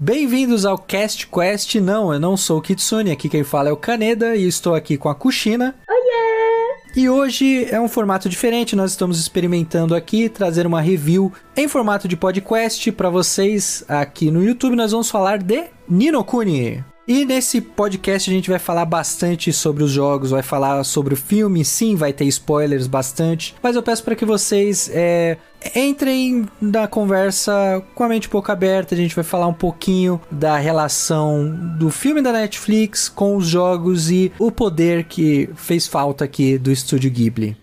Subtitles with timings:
[0.00, 1.74] Bem-vindos ao Cast Quest.
[1.74, 4.96] Não, eu não sou o Kitsune, aqui quem fala é o Kaneda e estou aqui
[4.96, 5.74] com a Kushina.
[5.90, 6.76] Oiê!
[6.94, 12.06] E hoje é um formato diferente, nós estamos experimentando aqui trazer uma review em formato
[12.06, 14.76] de podcast para vocês aqui no YouTube.
[14.76, 16.84] Nós vamos falar de Ninokuni.
[17.08, 21.16] E nesse podcast a gente vai falar bastante sobre os jogos, vai falar sobre o
[21.16, 25.38] filme, sim, vai ter spoilers bastante, mas eu peço para que vocês é,
[25.74, 28.94] entrem na conversa com a mente um pouco aberta.
[28.94, 34.10] A gente vai falar um pouquinho da relação do filme da Netflix com os jogos
[34.10, 37.56] e o poder que fez falta aqui do estúdio Ghibli.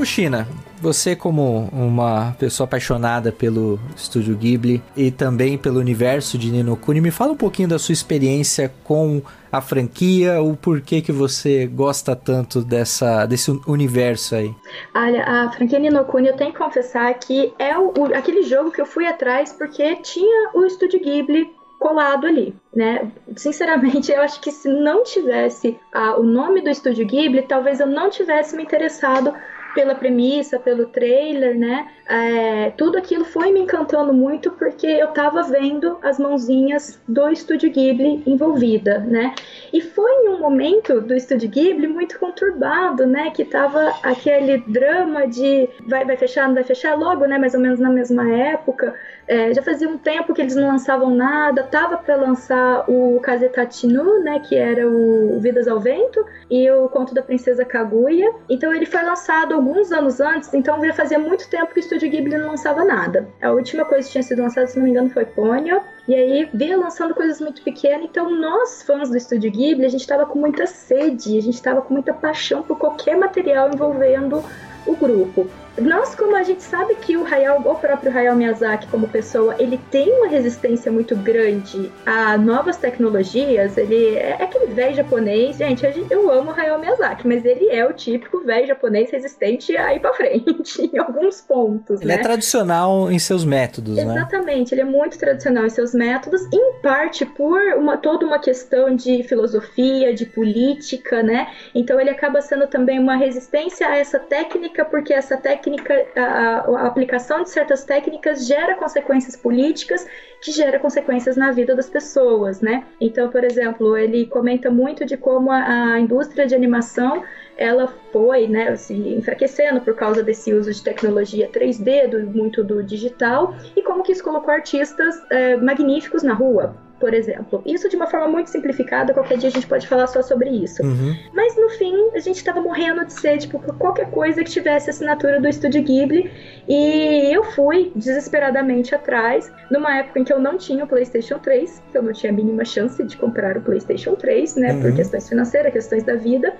[0.00, 0.48] O China,
[0.80, 7.10] você como uma pessoa apaixonada pelo estúdio Ghibli e também pelo universo de Ninokuni, me
[7.10, 9.20] fala um pouquinho da sua experiência com
[9.52, 14.54] a franquia, o porquê que você gosta tanto dessa, desse universo aí.
[14.94, 18.80] Olha, a franquia Ninokuni, eu tenho que confessar que é o, o, aquele jogo que
[18.80, 21.46] eu fui atrás porque tinha o estúdio Ghibli
[21.78, 23.06] colado ali, né?
[23.36, 27.86] Sinceramente, eu acho que se não tivesse ah, o nome do estúdio Ghibli, talvez eu
[27.86, 29.34] não tivesse me interessado
[29.74, 31.88] pela premissa, pelo trailer, né?
[32.08, 37.70] É, tudo aquilo foi me encantando muito porque eu tava vendo as mãozinhas do Estúdio
[37.70, 39.32] Ghibli envolvida, né?
[39.72, 43.30] E foi em um momento do Estúdio Ghibli muito conturbado, né?
[43.30, 47.38] Que tava aquele drama de vai, vai fechar, não vai fechar logo, né?
[47.38, 48.94] Mais ou menos na mesma época.
[49.28, 54.20] É, já fazia um tempo que eles não lançavam nada, tava para lançar o Kazetatinu,
[54.24, 54.40] né?
[54.40, 58.32] Que era o Vidas ao Vento e o Conto da Princesa Kaguya.
[58.48, 62.10] Então ele foi lançado alguns anos antes, então já fazia muito tempo que o Estúdio
[62.10, 63.28] Ghibli não lançava nada.
[63.40, 65.80] A última coisa que tinha sido lançada, se não me engano, foi Ponyo.
[66.08, 70.00] E aí vinha lançando coisas muito pequenas, então nós, fãs do Estúdio Ghibli, a gente
[70.00, 74.42] estava com muita sede, a gente estava com muita paixão por qualquer material envolvendo
[74.86, 75.46] o grupo.
[75.80, 79.80] Nós, como a gente sabe que o Hayao, o próprio Hayao Miyazaki como pessoa, ele
[79.90, 86.30] tem uma resistência muito grande a novas tecnologias, ele é aquele velho japonês, gente, eu
[86.30, 90.12] amo o Hayao Miyazaki, mas ele é o típico velho japonês resistente a ir pra
[90.20, 92.16] frente, em alguns pontos, Ele né?
[92.16, 94.20] é tradicional em seus métodos, Exatamente, né?
[94.20, 98.94] Exatamente, ele é muito tradicional em seus métodos, em parte por uma, toda uma questão
[98.94, 101.48] de filosofia, de política, né?
[101.74, 106.60] Então ele acaba sendo também uma resistência a essa técnica, porque essa técnica técnica, a,
[106.60, 110.06] a, aplicação de certas técnicas gera consequências políticas
[110.40, 112.84] que gera consequências na vida das pessoas, né?
[113.00, 117.22] Então, por exemplo, ele comenta muito de como a, a indústria de animação
[117.56, 122.82] ela foi né, se enfraquecendo por causa desse uso de tecnologia 3D, do, muito do
[122.82, 127.62] digital, e como que isso colocou artistas é, magníficos na rua por exemplo.
[127.64, 130.82] Isso de uma forma muito simplificada, qualquer dia a gente pode falar só sobre isso.
[130.82, 131.16] Uhum.
[131.32, 135.40] Mas no fim, a gente estava morrendo de sede por qualquer coisa que tivesse assinatura
[135.40, 136.30] do Estúdio Ghibli.
[136.68, 141.82] E eu fui desesperadamente atrás, numa época em que eu não tinha o PlayStation 3,
[141.90, 144.82] que eu não tinha a mínima chance de comprar o PlayStation 3, né, uhum.
[144.82, 146.54] por questões financeiras, questões da vida.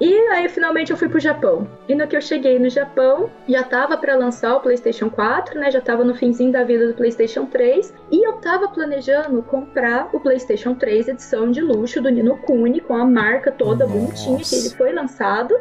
[0.00, 1.68] E aí finalmente eu fui pro Japão.
[1.88, 5.70] E no que eu cheguei no Japão, já tava para lançar o PlayStation 4, né?
[5.70, 10.18] Já tava no finzinho da vida do PlayStation 3, e eu tava planejando comprar o
[10.18, 13.98] PlayStation 3 edição de luxo do Nino Kuni com a marca toda Nossa.
[13.98, 15.54] bonitinha que ele foi lançado.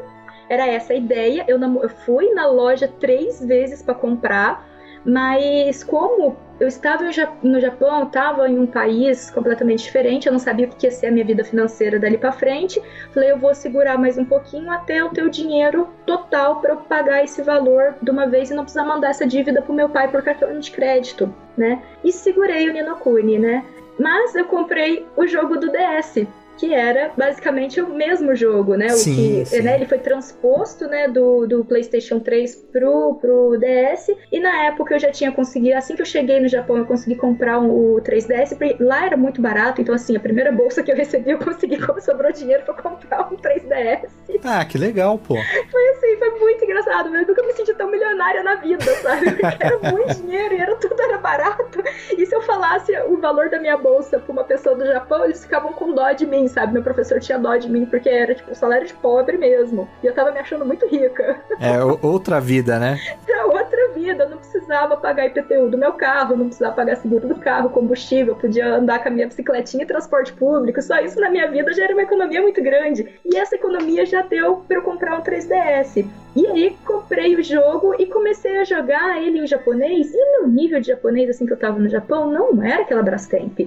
[0.50, 1.46] Era essa a ideia.
[1.48, 4.68] Eu, eu fui na loja três vezes para comprar,
[5.06, 7.04] mas como eu estava
[7.44, 11.08] no Japão, estava em um país completamente diferente, eu não sabia o que ia ser
[11.08, 12.82] a minha vida financeira dali para frente.
[13.14, 16.78] Falei, eu vou segurar mais um pouquinho até eu ter o dinheiro total para eu
[16.78, 20.08] pagar esse valor de uma vez e não precisar mandar essa dívida pro meu pai
[20.08, 21.82] por cartão de crédito, né?
[22.02, 23.66] E segurei o Ninokuni, né?
[24.00, 26.26] Mas eu comprei o jogo do DS,
[26.64, 28.88] que era basicamente o mesmo jogo, né?
[28.88, 29.62] Sim, o que, sim.
[29.62, 34.96] Né, ele foi transposto, né, do, do PlayStation 3 pro, pro DS, e na época
[34.96, 38.02] eu já tinha conseguido, assim que eu cheguei no Japão, eu consegui comprar um, o
[38.02, 41.78] 3DS, lá era muito barato, então assim, a primeira bolsa que eu recebi, eu consegui,
[41.86, 44.08] como sobrou dinheiro pra comprar um 3DS.
[44.46, 45.36] Ah, que legal, pô.
[45.70, 49.32] Foi assim, foi muito engraçado, eu nunca me senti tão milionária na vida, sabe?
[49.32, 51.63] Porque era muito dinheiro e era, tudo era barato.
[52.18, 55.44] E se eu falasse o valor da minha bolsa pra uma pessoa do Japão, eles
[55.44, 56.74] ficavam com dó de mim, sabe?
[56.74, 59.90] Meu professor tinha dó de mim porque era, tipo, salário de pobre mesmo.
[60.04, 61.42] E eu tava me achando muito rica.
[61.60, 63.00] É outra vida, né?
[63.34, 64.24] É outra vida.
[64.24, 68.36] Eu não precisava pagar IPTU do meu carro, não precisava pagar seguro do carro, combustível,
[68.36, 70.82] podia andar com a minha bicicletinha e transporte público.
[70.82, 73.20] Só isso na minha vida já era uma economia muito grande.
[73.26, 76.06] E essa economia já deu pra eu comprar um 3DS.
[76.36, 80.12] E aí comprei o jogo e comecei a jogar ele em japonês.
[80.14, 83.60] E meu nível de japonês, assim que eu tava no Japão, não era aquela Brastemp.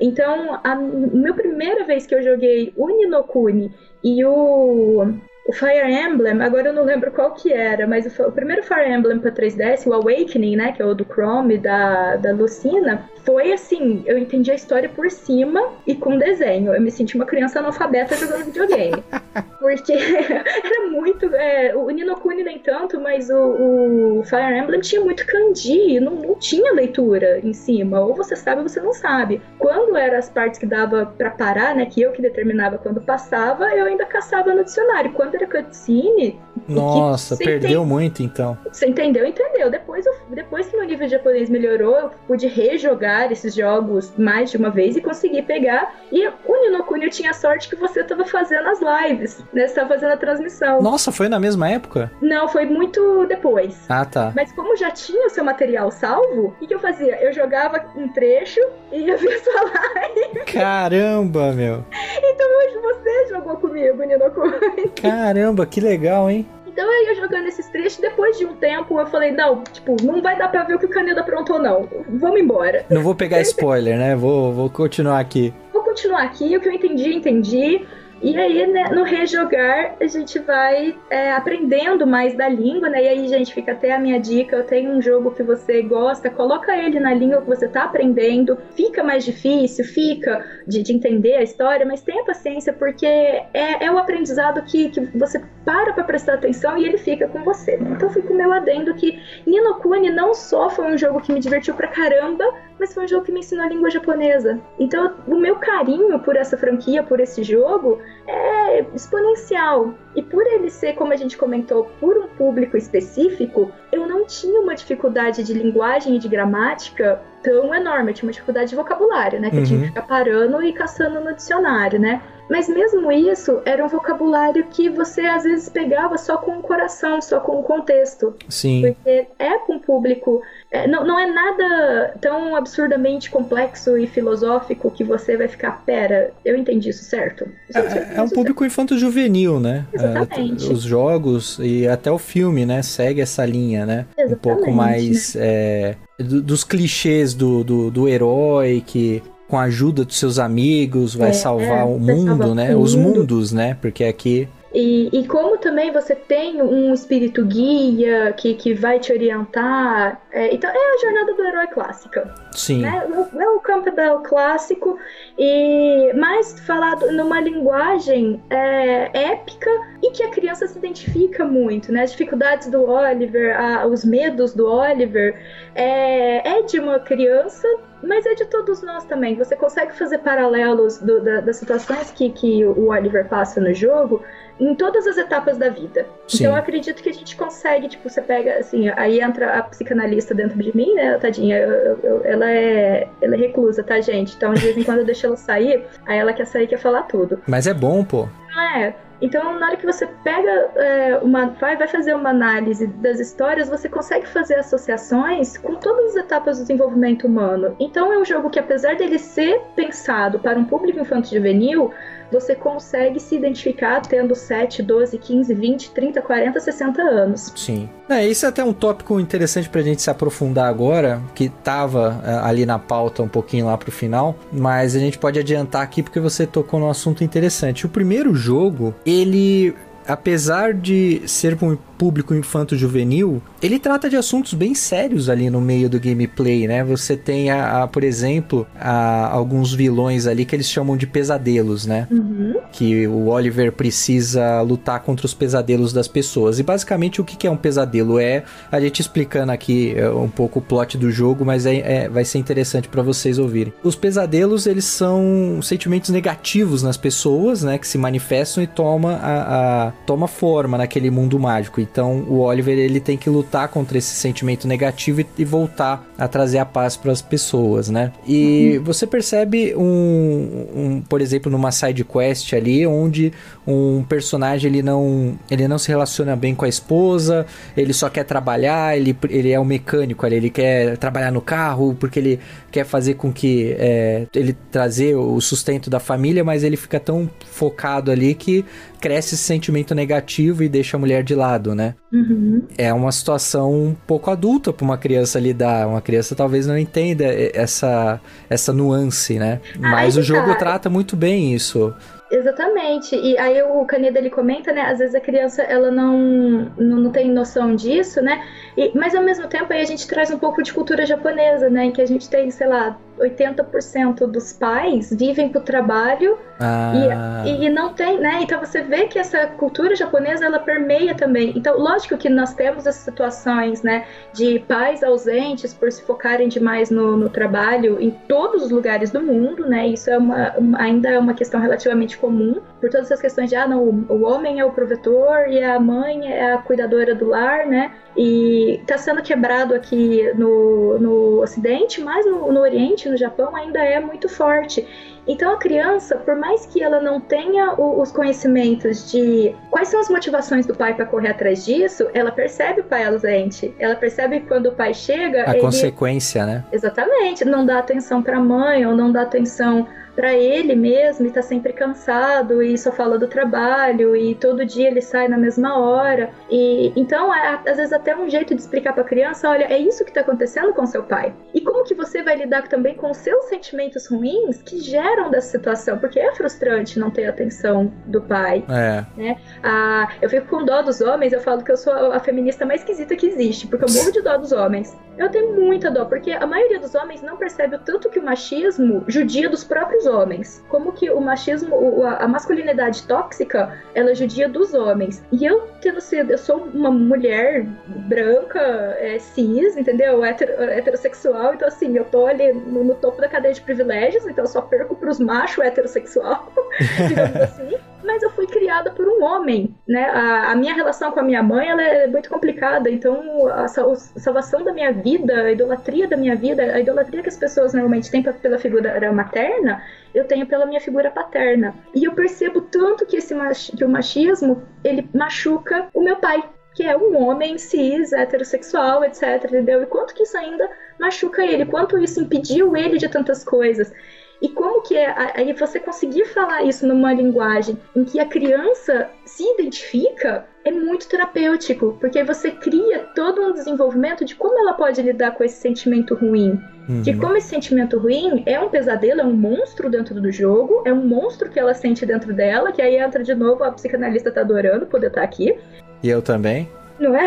[0.00, 3.72] Então, a minha primeira vez que eu joguei o Ninokuni
[4.02, 5.12] e o,
[5.48, 8.86] o Fire Emblem, agora eu não lembro qual que era, mas o, o primeiro Fire
[8.86, 13.52] Emblem para 3DS, o Awakening, né, que é o do Chrome da da Lucina, foi
[13.52, 16.72] assim, eu entendi a história por cima e com desenho.
[16.72, 19.04] Eu me senti uma criança analfabeta jogando videogame.
[19.60, 21.26] Porque era muito.
[21.34, 26.34] É, o Ninokuni nem tanto, mas o, o, Fire Emblem tinha muito kanji, não, não
[26.36, 28.00] tinha leitura em cima.
[28.00, 29.42] Ou você sabe ou você não sabe.
[29.58, 31.84] Quando eram as partes que dava para parar, né?
[31.84, 35.12] Que eu que determinava quando passava, eu ainda caçava no dicionário.
[35.12, 36.40] Quando era cutscene.
[36.68, 38.58] Nossa, perdeu muito então.
[38.70, 39.24] Você entendeu?
[39.24, 39.70] Entendeu.
[39.70, 44.50] Depois, eu, depois que meu nível de japonês melhorou, eu pude rejogar esses jogos mais
[44.50, 45.94] de uma vez e conseguir pegar.
[46.10, 49.66] E o Ninokuni tinha sorte que você estava fazendo as lives, né?
[49.66, 50.82] Você tava fazendo a transmissão.
[50.82, 52.10] Nossa, foi na mesma época?
[52.20, 53.78] Não, foi muito depois.
[53.88, 54.32] Ah, tá.
[54.34, 57.22] Mas como já tinha o seu material salvo, o que, que eu fazia?
[57.22, 58.60] Eu jogava um trecho
[58.92, 60.44] e ia ver sua live.
[60.52, 61.84] Caramba, meu.
[62.22, 64.88] Então hoje você jogou comigo, Ninokuni.
[65.00, 65.27] Caramba,
[65.66, 66.46] que legal, hein?
[66.66, 70.22] Então eu ia jogando esses trechos, depois de um tempo eu falei, não, tipo, não
[70.22, 71.88] vai dar pra ver o que o Caneda aprontou, não.
[72.08, 72.86] Vamos embora.
[72.88, 74.14] Não vou pegar spoiler, né?
[74.14, 75.52] Vou, vou continuar aqui.
[75.72, 77.84] Vou continuar aqui, o que eu entendi, entendi.
[78.20, 83.04] E aí, né, no rejogar, a gente vai é, aprendendo mais da língua, né?
[83.04, 86.28] E aí, gente, fica até a minha dica: eu tenho um jogo que você gosta,
[86.28, 88.58] coloca ele na língua que você tá aprendendo.
[88.74, 93.90] Fica mais difícil, fica de, de entender a história, mas tenha paciência, porque é, é
[93.90, 97.78] o aprendizado que, que você para pra prestar atenção e ele fica com você.
[97.80, 99.78] Então, fica o meu adendo que Nino
[100.12, 102.44] não só foi um jogo que me divertiu pra caramba,
[102.78, 104.60] mas foi um jogo que me ensinou a língua japonesa.
[104.78, 109.94] Então, o meu carinho por essa franquia, por esse jogo, é exponencial.
[110.14, 114.60] E por ele ser, como a gente comentou, por um público específico, eu não tinha
[114.60, 118.10] uma dificuldade de linguagem e de gramática tão enorme.
[118.10, 119.50] Eu tinha uma dificuldade de vocabulário, né?
[119.50, 119.62] Que uhum.
[119.62, 119.92] eu tinha que uhum.
[119.94, 122.22] ficar parando e caçando no dicionário, né?
[122.48, 127.20] Mas mesmo isso era um vocabulário que você às vezes pegava só com o coração,
[127.20, 128.34] só com o contexto.
[128.48, 128.82] Sim.
[128.82, 130.42] Porque é com o público.
[130.70, 136.32] É, não, não é nada tão absurdamente complexo e filosófico que você vai ficar, pera,
[136.44, 137.48] eu entendi isso certo?
[137.74, 139.86] É, é, é um público infanto-juvenil, né?
[139.92, 140.68] Exatamente.
[140.68, 142.82] É, os jogos e até o filme, né?
[142.82, 144.06] Segue essa linha, né?
[144.16, 145.42] Exatamente, um pouco mais né?
[145.44, 151.30] é, dos clichês do, do, do herói que com a ajuda dos seus amigos, vai
[151.30, 152.76] é, salvar é, o mundo, né?
[152.76, 153.76] Os mundos, né?
[153.80, 159.12] Porque aqui e, e, como também você tem um espírito guia que, que vai te
[159.12, 160.20] orientar.
[160.30, 162.34] É, então, é a jornada do herói clássica.
[162.52, 162.82] Sim.
[162.82, 163.08] Né?
[163.38, 164.98] É o Campbell clássico,
[165.38, 169.70] e mais falado numa linguagem é, épica
[170.02, 171.90] e que a criança se identifica muito.
[171.90, 172.02] Né?
[172.02, 175.34] As dificuldades do Oliver, a, os medos do Oliver,
[175.74, 177.66] é, é de uma criança
[178.02, 179.34] mas é de todos nós também.
[179.36, 184.22] Você consegue fazer paralelos do, da, das situações que, que o Oliver passa no jogo
[184.60, 186.06] em todas as etapas da vida.
[186.26, 186.38] Sim.
[186.38, 190.34] Então eu acredito que a gente consegue, tipo, você pega, assim, aí entra a psicanalista
[190.34, 194.34] dentro de mim, né, tadinha, eu, eu, ela, é, ela é reclusa, tá, gente?
[194.34, 196.78] Então de vez em quando eu deixo ela sair, aí ela quer sair e quer
[196.78, 197.40] falar tudo.
[197.46, 198.28] Mas é bom, pô.
[198.50, 198.94] Não é?
[199.20, 201.46] Então, na hora que você pega é, uma.
[201.60, 206.58] Vai, vai fazer uma análise das histórias, você consegue fazer associações com todas as etapas
[206.58, 207.74] do desenvolvimento humano.
[207.80, 211.92] Então, é um jogo que, apesar dele ser pensado para um público infanto-juvenil,
[212.30, 217.52] você consegue se identificar tendo 7, 12, 15, 20, 30, 40, 60 anos.
[217.56, 217.88] Sim.
[218.08, 222.34] É, isso é até um tópico interessante pra gente se aprofundar agora, que tava é,
[222.48, 226.20] ali na pauta um pouquinho lá pro final, mas a gente pode adiantar aqui porque
[226.20, 227.86] você tocou num assunto interessante.
[227.86, 229.74] O primeiro jogo, ele
[230.08, 235.90] apesar de ser um público infanto-juvenil, ele trata de assuntos bem sérios ali no meio
[235.90, 236.84] do gameplay, né?
[236.84, 241.84] Você tem, a, a por exemplo, a, alguns vilões ali que eles chamam de pesadelos,
[241.84, 242.06] né?
[242.10, 242.54] Uhum.
[242.72, 246.58] Que o Oliver precisa lutar contra os pesadelos das pessoas.
[246.58, 248.18] E basicamente o que é um pesadelo?
[248.18, 252.08] É a gente explicando aqui é, um pouco o plot do jogo, mas é, é
[252.08, 253.72] vai ser interessante para vocês ouvirem.
[253.82, 257.76] Os pesadelos, eles são sentimentos negativos nas pessoas, né?
[257.76, 261.80] Que se manifestam e toma, a, a toma forma naquele mundo mágico.
[261.80, 266.26] Então o Oliver ele tem que lutar contra esse sentimento negativo e, e voltar a
[266.26, 268.12] trazer a paz para as pessoas, né?
[268.26, 268.84] E uhum.
[268.84, 273.32] você percebe um, um, por exemplo, numa side quest ali, onde
[273.66, 278.24] um personagem ele não, ele não se relaciona bem com a esposa, ele só quer
[278.24, 282.40] trabalhar, ele, ele é um mecânico ali, ele quer trabalhar no carro porque ele
[282.70, 287.30] quer fazer com que é, ele trazer o sustento da família, mas ele fica tão
[287.50, 288.64] focado ali que
[289.00, 291.94] cresce esse sentimento negativo e deixa a mulher de lado, né?
[292.12, 292.62] Uhum.
[292.76, 295.86] É uma situação um pouco adulta para uma criança lidar.
[295.86, 299.60] Uma criança talvez não entenda essa, essa nuance, né?
[299.78, 300.56] Mas o jogo tá.
[300.56, 301.94] trata muito bem isso.
[302.30, 303.16] Exatamente.
[303.16, 304.82] E aí o Caneda ele comenta, né?
[304.82, 308.44] Às vezes a criança ela não, não, não tem noção disso, né?
[308.76, 311.86] E, mas ao mesmo tempo aí a gente traz um pouco de cultura japonesa, né?
[311.86, 317.44] Em que a gente tem, sei lá, 80% dos pais vivem para o trabalho ah.
[317.46, 318.40] e, e não tem, né?
[318.42, 321.52] Então você vê que essa cultura japonesa ela permeia também.
[321.56, 326.90] Então, lógico que nós temos essas situações, né, de pais ausentes por se focarem demais
[326.90, 329.86] no, no trabalho em todos os lugares do mundo, né?
[329.88, 333.66] Isso é uma, ainda é uma questão relativamente comum, por todas essas questões de ah,
[333.66, 337.92] não, o homem é o provedor e a mãe é a cuidadora do lar, né?
[338.20, 343.78] E está sendo quebrado aqui no, no Ocidente, mas no, no Oriente, no Japão, ainda
[343.78, 344.84] é muito forte.
[345.24, 350.00] Então a criança, por mais que ela não tenha o, os conhecimentos de quais são
[350.00, 353.72] as motivações do pai para correr atrás disso, ela percebe o pai ausente.
[353.78, 355.48] Ela percebe quando o pai chega.
[355.48, 355.60] A ele...
[355.60, 356.64] consequência, né?
[356.72, 357.44] Exatamente.
[357.44, 359.86] Não dá atenção para a mãe ou não dá atenção
[360.18, 364.88] para ele mesmo e tá sempre cansado e só fala do trabalho e todo dia
[364.88, 366.30] ele sai na mesma hora.
[366.50, 369.78] E então, é, às vezes até um jeito de explicar para a criança, olha, é
[369.78, 371.32] isso que tá acontecendo com seu pai.
[371.54, 375.56] E como que você vai lidar também com os seus sentimentos ruins que geram dessa
[375.56, 376.00] situação?
[376.00, 378.64] Porque é frustrante não ter atenção do pai.
[378.68, 379.04] É.
[379.16, 379.36] Né?
[379.62, 382.80] Ah, eu fico com dó dos homens, eu falo que eu sou a feminista mais
[382.80, 384.96] esquisita que existe, porque eu morro de dó dos homens.
[385.16, 388.24] Eu tenho muita dó, porque a maioria dos homens não percebe o tanto que o
[388.24, 390.64] machismo judia dos próprios homens.
[390.68, 395.22] Como que o machismo, a masculinidade tóxica, ela judia dos homens.
[395.30, 398.60] E eu tendo sido, eu sou uma mulher branca,
[398.98, 400.24] é, cis, entendeu?
[400.24, 404.48] heterossexual, então assim, eu tô ali no, no, topo da cadeia de privilégios, então eu
[404.48, 406.52] só perco pros machos heterossexual,
[407.08, 410.08] digamos assim mas eu fui criada por um homem, né?
[410.08, 413.68] A, a, minha relação com a minha mãe ela é muito complicada, então a, a,
[413.68, 418.10] salvação da minha vida, a idolatria da minha vida, a idolatria que as pessoas normalmente
[418.10, 419.82] têm pela figura materna,
[420.14, 421.74] eu tenho pela minha figura paterna.
[421.94, 423.34] E eu percebo tanto que esse
[423.76, 426.42] que o machismo ele machuca o meu pai,
[426.74, 429.82] que é um homem cis, heterossexual, etc, entendeu?
[429.82, 430.66] E quanto que isso ainda
[430.98, 433.92] machuca ele, quanto isso impediu ele de tantas coisas.
[434.40, 439.10] E como que é aí você conseguir falar isso numa linguagem em que a criança
[439.24, 445.00] se identifica é muito terapêutico, porque você cria todo um desenvolvimento de como ela pode
[445.02, 446.60] lidar com esse sentimento ruim.
[446.88, 447.02] Uhum.
[447.02, 450.92] De como esse sentimento ruim é um pesadelo, é um monstro dentro do jogo, é
[450.92, 454.42] um monstro que ela sente dentro dela, que aí entra de novo, a psicanalista tá
[454.42, 455.58] adorando poder estar tá aqui.
[456.02, 456.68] E eu também.
[456.98, 457.26] Não é?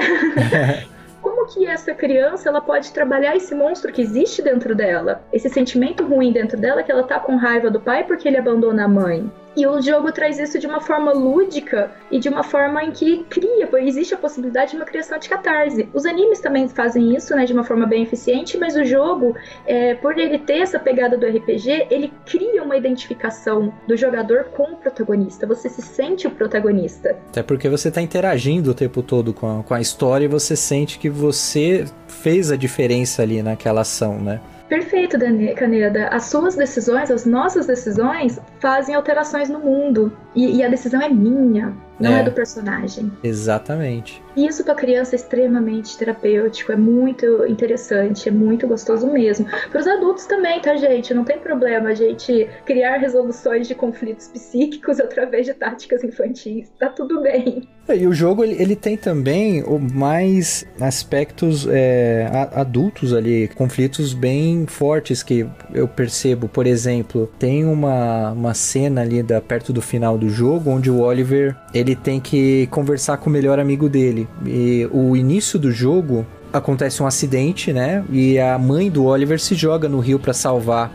[1.22, 6.06] como que essa criança ela pode trabalhar esse monstro que existe dentro dela, esse sentimento
[6.06, 9.32] ruim dentro dela que ela tá com raiva do pai porque ele abandona a mãe.
[9.56, 13.26] E o jogo traz isso de uma forma lúdica e de uma forma em que
[13.30, 15.90] cria, existe a possibilidade de uma criação de catarse.
[15.94, 19.96] Os animes também fazem isso, né, de uma forma bem eficiente, mas o jogo, é,
[19.96, 24.76] por ele ter essa pegada do RPG, ele cria uma identificação do jogador com o
[24.78, 25.46] protagonista.
[25.48, 27.18] Você se sente o protagonista.
[27.30, 30.56] Até porque você está interagindo o tempo todo com a, com a história e você
[30.56, 34.40] sente que você fez a diferença ali naquela ação, né?
[34.72, 35.18] Perfeito,
[35.54, 36.08] Caneda.
[36.08, 40.18] As suas decisões, as nossas decisões, fazem alterações no mundo.
[40.34, 43.12] E, e a decisão é minha, não é, é do personagem.
[43.24, 44.22] Exatamente.
[44.36, 49.46] Isso para criança é extremamente terapêutico, é muito interessante, é muito gostoso mesmo.
[49.70, 51.14] Para os adultos também, tá, gente?
[51.14, 56.72] Não tem problema a gente criar resoluções de conflitos psíquicos através de táticas infantis.
[56.80, 57.68] Tá tudo bem.
[57.88, 64.66] É, e o jogo ele, ele tem também mais aspectos é, adultos ali, conflitos bem
[64.66, 66.48] fortes que eu percebo.
[66.48, 71.02] Por exemplo, tem uma, uma cena ali da, perto do final do jogo onde o
[71.02, 74.28] Oliver ele tem que conversar com o melhor amigo dele.
[74.46, 78.04] E o início do jogo acontece um acidente, né?
[78.10, 80.92] E a mãe do Oliver se joga no rio para salvar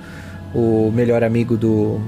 [0.54, 2.00] o melhor amigo do,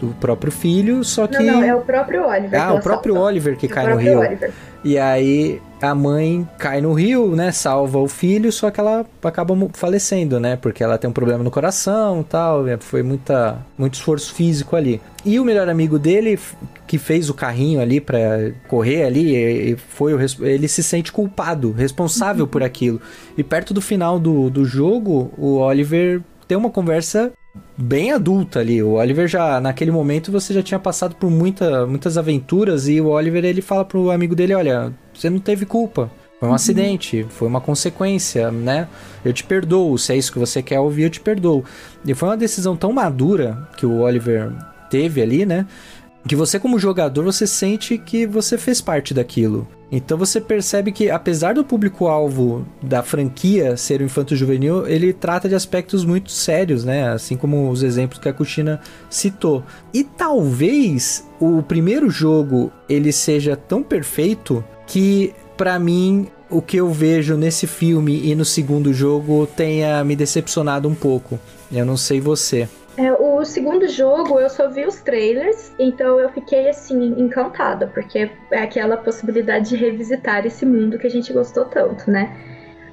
[0.00, 1.42] do próprio filho, só que.
[1.42, 2.60] Não, não, é o próprio Oliver.
[2.60, 3.28] Ah, o próprio salva.
[3.28, 4.20] Oliver que é cai no rio.
[4.20, 4.52] Oliver.
[4.84, 7.52] E aí a mãe cai no rio, né?
[7.52, 10.56] Salva o filho, só que ela acaba falecendo, né?
[10.56, 12.64] Porque ela tem um problema no coração tal.
[12.80, 15.00] Foi muita, muito esforço físico ali.
[15.24, 16.38] E o melhor amigo dele,
[16.86, 22.46] que fez o carrinho ali para correr ali, foi o, ele se sente culpado, responsável
[22.46, 23.00] por aquilo.
[23.36, 27.32] E perto do final do, do jogo, o Oliver tem uma conversa
[27.76, 28.82] bem adulta ali.
[28.82, 33.08] O Oliver já, naquele momento, você já tinha passado por muita, muitas aventuras e o
[33.08, 36.10] Oliver ele fala pro amigo dele, olha, você não teve culpa.
[36.38, 36.56] Foi um uhum.
[36.56, 38.88] acidente, foi uma consequência, né?
[39.24, 41.64] Eu te perdoo, se é isso que você quer ouvir, eu te perdoo.
[42.04, 44.50] E foi uma decisão tão madura que o Oliver
[44.90, 45.66] teve ali, né?
[46.26, 49.66] que você como jogador você sente que você fez parte daquilo.
[49.92, 55.50] Então você percebe que apesar do público-alvo da franquia ser o infanto juvenil, ele trata
[55.50, 57.10] de aspectos muito sérios, né?
[57.10, 58.80] Assim como os exemplos que a Cutina
[59.10, 59.62] citou.
[59.92, 66.90] E talvez o primeiro jogo ele seja tão perfeito que para mim o que eu
[66.90, 71.38] vejo nesse filme e no segundo jogo tenha me decepcionado um pouco.
[71.70, 72.66] Eu não sei você.
[72.96, 78.30] É, o segundo jogo eu só vi os trailers, então eu fiquei assim encantada, porque
[78.50, 82.36] é aquela possibilidade de revisitar esse mundo que a gente gostou tanto, né?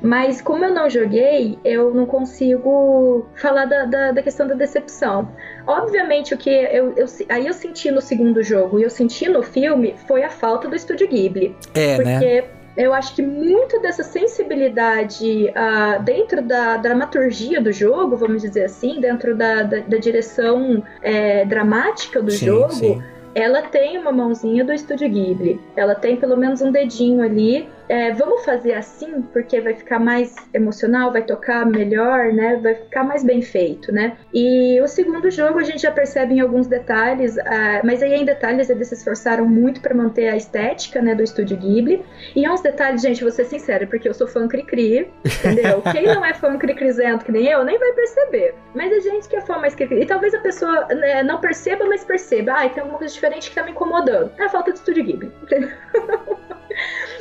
[0.01, 5.29] Mas como eu não joguei, eu não consigo falar da, da, da questão da decepção.
[5.67, 9.43] Obviamente, o que eu, eu, aí eu senti no segundo jogo e eu senti no
[9.43, 11.53] filme foi a falta do estúdio Ghibli.
[11.73, 12.43] É, porque né?
[12.79, 19.01] Eu acho que muito dessa sensibilidade uh, dentro da dramaturgia do jogo, vamos dizer assim,
[19.01, 23.03] dentro da, da, da direção é, dramática do sim, jogo, sim.
[23.35, 25.59] ela tem uma mãozinha do estúdio Ghibli.
[25.75, 30.35] Ela tem pelo menos um dedinho ali é, vamos fazer assim porque vai ficar mais
[30.53, 32.55] emocional, vai tocar melhor, né?
[32.61, 34.15] Vai ficar mais bem feito, né?
[34.31, 38.25] E o segundo jogo a gente já percebe em alguns detalhes, uh, mas aí em
[38.25, 42.05] detalhes eles se esforçaram muito para manter a estética, né, do estúdio Ghibli.
[42.35, 45.81] E uns detalhes, gente, vou ser sincera, porque eu sou fã cri-cri, entendeu?
[45.91, 48.53] Quem não é fã cri-crizento que nem eu, nem vai perceber.
[48.75, 51.85] Mas a gente que é fã mais cri-cri, e talvez a pessoa né, não perceba,
[51.85, 54.31] mas perceba, ah, tem alguma coisa diferente que tá me incomodando.
[54.37, 55.69] É a falta de estúdio Ghibli, entendeu?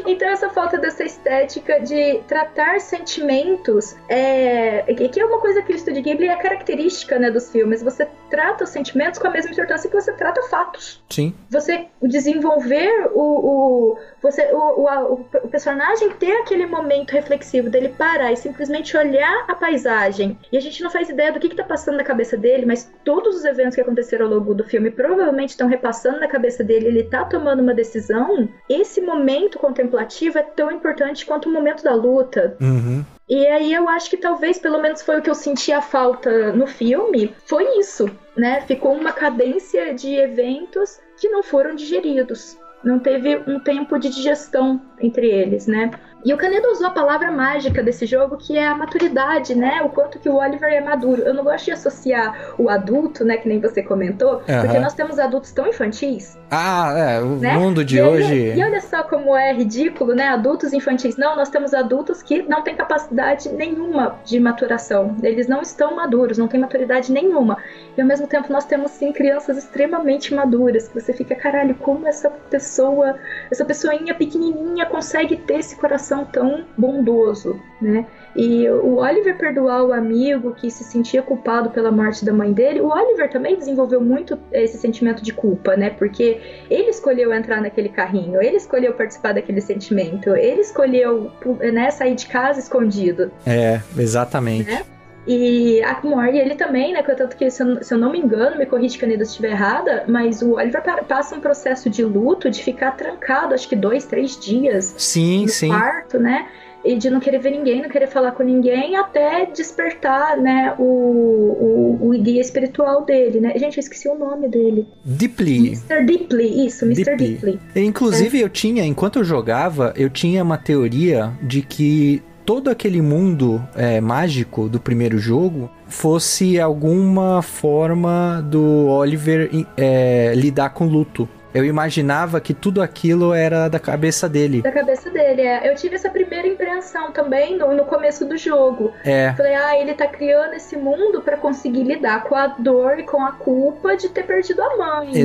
[0.06, 5.76] Então, essa falta dessa estética de tratar sentimentos, é, que é uma coisa que o
[5.76, 7.82] Estúdio Ghibli é característica né, dos filmes.
[7.82, 11.02] Você trata os sentimentos com a mesma importância que você trata fatos.
[11.10, 11.34] Sim.
[11.50, 13.92] Você desenvolver o.
[13.92, 15.12] o você, o, o,
[15.44, 20.38] o personagem ter aquele momento reflexivo dele parar e simplesmente olhar a paisagem.
[20.52, 23.36] E a gente não faz ideia do que está passando na cabeça dele, mas todos
[23.36, 26.86] os eventos que aconteceram ao longo do filme provavelmente estão repassando na cabeça dele.
[26.86, 28.48] Ele está tomando uma decisão.
[28.68, 32.56] Esse momento contemplativo é tão importante quanto o momento da luta.
[32.60, 33.04] Uhum.
[33.28, 36.50] E aí eu acho que talvez, pelo menos foi o que eu senti a falta
[36.52, 38.62] no filme, foi isso, né?
[38.62, 42.56] Ficou uma cadência de eventos que não foram digeridos.
[42.82, 45.90] Não teve um tempo de digestão entre eles, né?
[46.24, 49.82] E o Canedo usou a palavra mágica desse jogo, que é a maturidade, né?
[49.84, 51.22] O quanto que o Oliver é maduro.
[51.22, 53.36] Eu não gosto de associar o adulto, né?
[53.36, 57.56] Que nem você comentou, porque nós temos adultos tão infantis, Ah, é, o né?
[57.56, 58.54] mundo de e hoje.
[58.56, 60.28] E olha só como é ridículo, né?
[60.28, 61.16] Adultos infantis.
[61.16, 65.14] Não, nós temos adultos que não têm capacidade nenhuma de maturação.
[65.22, 67.58] Eles não estão maduros, não têm maturidade nenhuma.
[67.96, 72.08] E ao mesmo tempo nós temos sim crianças extremamente maduras, que você fica, caralho, como
[72.08, 73.16] essa pessoa,
[73.50, 78.06] essa pessoinha pequenininha consegue ter esse coração tão bondoso, né?
[78.36, 82.80] E o Oliver perdoar o amigo que se sentia culpado pela morte da mãe dele,
[82.80, 85.90] o Oliver também desenvolveu muito esse sentimento de culpa, né?
[85.90, 86.40] Porque
[86.70, 91.30] ele escolheu entrar naquele carrinho, ele escolheu participar daquele sentimento, ele escolheu
[91.72, 93.30] né, sair de casa escondido.
[93.46, 94.70] É, exatamente.
[94.70, 94.82] Né?
[95.28, 97.02] E a Mori, ele também, né?
[97.02, 100.04] Tanto que, se eu, se eu não me engano, me corrige Caneda se estiver errada,
[100.08, 104.06] mas o Oliver pa- passa um processo de luto, de ficar trancado, acho que dois,
[104.06, 105.68] três dias Sim, no sim.
[105.68, 106.46] quarto, né?
[106.84, 110.82] E de não querer ver ninguém, não querer falar com ninguém, até despertar, né, o,
[110.82, 113.52] o, o guia espiritual dele, né?
[113.58, 114.86] Gente, eu esqueci o nome dele.
[115.04, 115.68] Deeply.
[115.72, 116.04] Mr.
[116.04, 117.16] Deeply, isso, Mr.
[117.16, 117.58] Deeply.
[117.74, 117.84] Deeply.
[117.84, 123.62] Inclusive, eu tinha, enquanto eu jogava, eu tinha uma teoria de que todo aquele mundo
[123.76, 131.28] é, mágico do primeiro jogo fosse alguma forma do Oliver é, lidar com luto.
[131.52, 134.62] Eu imaginava que tudo aquilo era da cabeça dele.
[134.62, 135.70] Da cabeça dele, é.
[135.70, 138.94] Eu tive essa primeira impressão também no, no começo do jogo.
[139.04, 143.02] É, Falei, ah, ele tá criando esse mundo pra conseguir lidar com a dor e
[143.02, 145.20] com a culpa de ter perdido a mãe, né?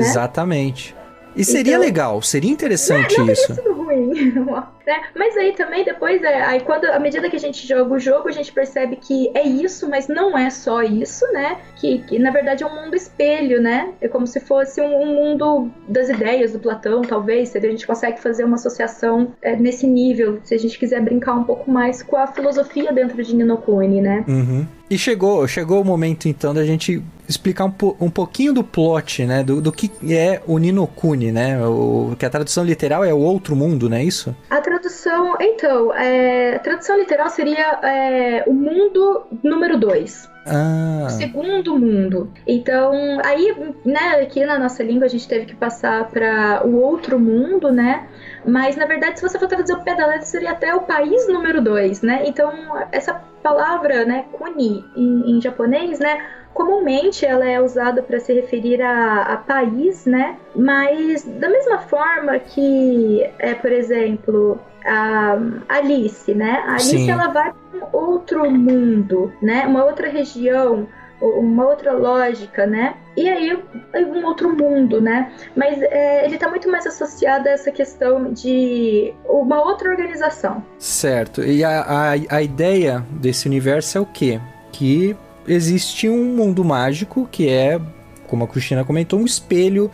[1.36, 3.48] E seria Então- legal, seria interessante não isso.
[3.48, 4.14] teria sido ruim,
[4.86, 5.02] né?
[5.16, 8.28] Mas aí também depois, é, aí quando à medida que a gente joga o jogo,
[8.28, 11.58] a gente percebe que é isso, mas não é só isso, né?
[11.78, 13.90] Que, que na verdade é um mundo espelho, né?
[14.02, 17.50] É como se fosse um, um mundo das ideias do Platão, talvez.
[17.50, 21.34] Se a gente consegue fazer uma associação é, nesse nível, se a gente quiser brincar
[21.34, 24.24] um pouco mais com a filosofia dentro de Ninokuni, né?
[24.28, 24.68] Uhum.
[24.90, 29.26] E chegou, chegou o momento então da gente explicar um, po- um pouquinho do plot,
[29.26, 29.42] né?
[29.44, 31.58] Do, do que é o Ninokuni, né?
[31.66, 34.36] O, que a tradução literal é o outro mundo, não é isso?
[34.50, 40.30] A tradução, então, é, a tradução literal seria é, o mundo número 2.
[40.46, 42.30] Ah, o segundo mundo.
[42.46, 42.92] Então,
[43.24, 47.72] aí, né, aqui na nossa língua a gente teve que passar para o outro mundo,
[47.72, 48.08] né?
[48.46, 51.26] Mas na verdade, se você for traduzir o pé da letra, seria até o país
[51.30, 52.24] número dois, né?
[52.26, 52.52] Então,
[52.92, 56.18] essa palavra, né, kuni, em, em japonês, né,
[56.54, 60.38] Comumente ela é usada para se referir a, a, país, né?
[60.56, 66.64] Mas da mesma forma que, é, por exemplo, a Alice, né?
[66.68, 67.10] A Alice Sim.
[67.10, 69.66] ela vai para um outro mundo, né?
[69.66, 70.88] Uma outra região,
[71.24, 72.96] uma outra lógica, né?
[73.16, 73.58] E aí
[73.96, 75.32] um outro mundo, né?
[75.56, 80.64] Mas é, ele está muito mais associado a essa questão de uma outra organização.
[80.78, 81.44] Certo.
[81.44, 84.40] E a, a, a ideia desse universo é o quê?
[84.72, 85.16] Que
[85.48, 87.80] existe um mundo mágico que é,
[88.28, 89.92] como a Cristina comentou, um espelho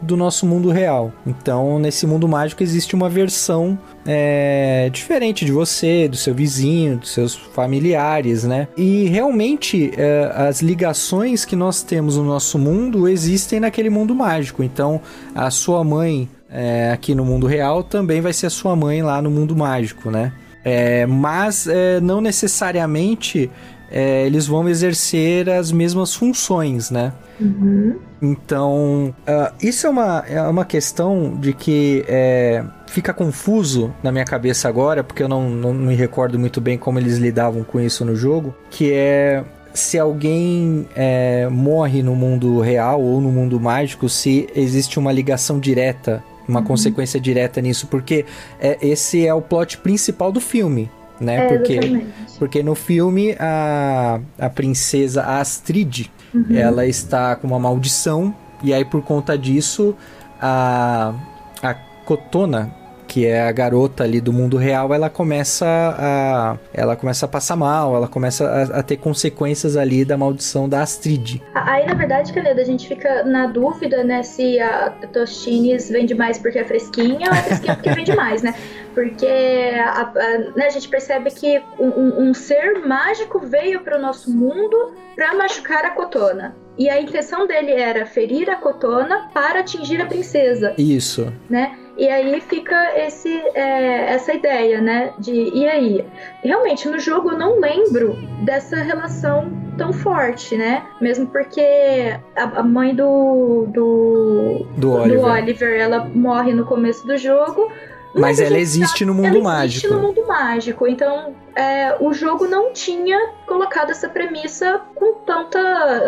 [0.00, 1.12] do nosso mundo real.
[1.26, 7.10] Então, nesse mundo mágico existe uma versão é, diferente de você, do seu vizinho, dos
[7.10, 8.68] seus familiares, né?
[8.76, 14.62] E realmente é, as ligações que nós temos no nosso mundo existem naquele mundo mágico.
[14.62, 15.00] Então,
[15.34, 19.20] a sua mãe é, aqui no mundo real também vai ser a sua mãe lá
[19.22, 20.32] no mundo mágico, né?
[20.64, 23.50] É, mas é, não necessariamente
[23.90, 27.12] é, eles vão exercer as mesmas funções, né?
[27.40, 27.96] Uhum.
[28.20, 34.24] Então, uh, isso é uma, é uma questão de que é, fica confuso na minha
[34.24, 38.04] cabeça agora, porque eu não, não me recordo muito bem como eles lidavam com isso
[38.04, 44.08] no jogo, que é se alguém é, morre no mundo real ou no mundo mágico,
[44.08, 46.66] se existe uma ligação direta, uma uhum.
[46.66, 48.26] consequência direta nisso, porque
[48.60, 51.44] é, esse é o plot principal do filme né?
[51.44, 52.06] É, porque,
[52.38, 56.56] porque no filme a, a princesa Astrid, uhum.
[56.56, 59.94] ela está com uma maldição e aí por conta disso
[60.40, 61.14] a
[61.62, 62.74] a Cotona,
[63.06, 67.56] que é a garota ali do mundo real, ela começa a ela começa a passar
[67.56, 71.42] mal, ela começa a, a ter consequências ali da maldição da Astrid.
[71.54, 76.38] Aí, na verdade, Caneda, a gente fica na dúvida, né, se a Tostines vende mais
[76.38, 78.54] porque é fresquinha ou é fresquinha porque vende mais, né?
[78.94, 84.00] Porque a, a, né, a gente percebe que um, um ser mágico veio para o
[84.00, 86.56] nosso mundo para machucar a Cotona.
[86.78, 90.74] E a intenção dele era ferir a Cotona para atingir a princesa.
[90.78, 91.30] Isso.
[91.48, 91.76] Né?
[91.98, 95.12] E aí fica esse, é, essa ideia, né?
[95.18, 96.02] De e aí?
[96.42, 100.82] Realmente, no jogo eu não lembro dessa relação tão forte, né?
[100.98, 105.20] Mesmo porque a, a mãe do do, do Oliver.
[105.20, 105.80] do, Oliver.
[105.80, 107.70] ela morre no começo do jogo.
[108.12, 109.86] Mas, mas ela existe no mundo ela mágico.
[109.86, 110.86] Existe no mundo mágico.
[110.86, 115.58] Então, é, o jogo não tinha colocado essa premissa com tanta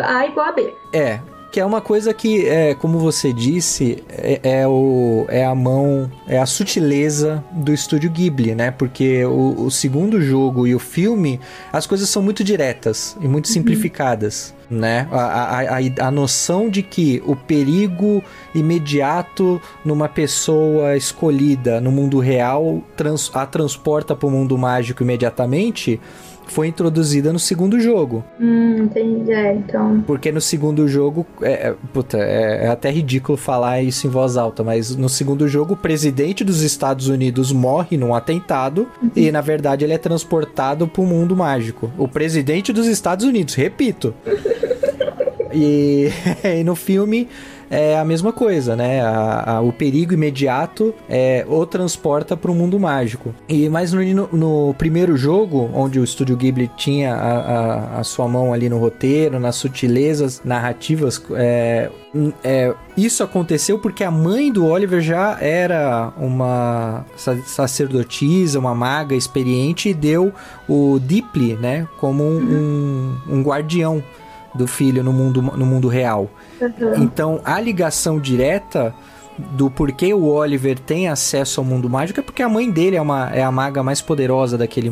[0.05, 0.75] A igual a B.
[0.93, 1.21] É,
[1.53, 6.11] que é uma coisa que, é, como você disse, é, é, o, é a mão,
[6.27, 8.71] é a sutileza do estúdio Ghibli, né?
[8.71, 11.39] Porque o, o segundo jogo e o filme,
[11.71, 13.53] as coisas são muito diretas e muito uhum.
[13.53, 14.55] simplificadas.
[14.71, 15.07] Né?
[15.13, 22.19] A, a, a, a, noção de que o perigo imediato numa pessoa escolhida no mundo
[22.19, 26.01] real trans, a transporta para o mundo mágico imediatamente
[26.47, 28.25] foi introduzida no segundo jogo.
[28.41, 29.33] Hum, entendi.
[29.33, 30.03] É, então.
[30.07, 31.27] Porque no segundo jogo.
[31.41, 35.49] É, é, puta, é, é, até ridículo falar isso em voz alta, mas no segundo
[35.49, 39.11] jogo o presidente dos Estados Unidos morre num atentado uhum.
[39.15, 41.91] e na verdade ele é transportado para o mundo mágico.
[41.97, 44.15] O presidente dos Estados Unidos, repito.
[45.53, 46.09] e,
[46.45, 47.29] e no filme
[47.73, 49.01] é a mesma coisa, né?
[49.01, 53.35] A, a, o perigo imediato é, o transporta para o mundo mágico.
[53.49, 58.53] E mas no, no, primeiro jogo, onde o estúdio Ghibli tinha a, a, sua mão
[58.53, 61.91] ali no roteiro, nas sutilezas narrativas, é,
[62.45, 67.07] é, isso aconteceu porque a mãe do Oliver já era uma
[67.47, 70.31] sacerdotisa, uma maga experiente e deu
[70.69, 74.05] o Deeply, né, como um, um guardião
[74.55, 76.31] do filho no mundo, no mundo real.
[76.61, 76.95] Uhum.
[77.03, 78.95] Então, a ligação direta
[79.39, 83.03] do porquê o Oliver tem acesso ao mundo mágico é porque a mãe dele é,
[83.03, 84.91] uma, é a maga mais poderosa daquele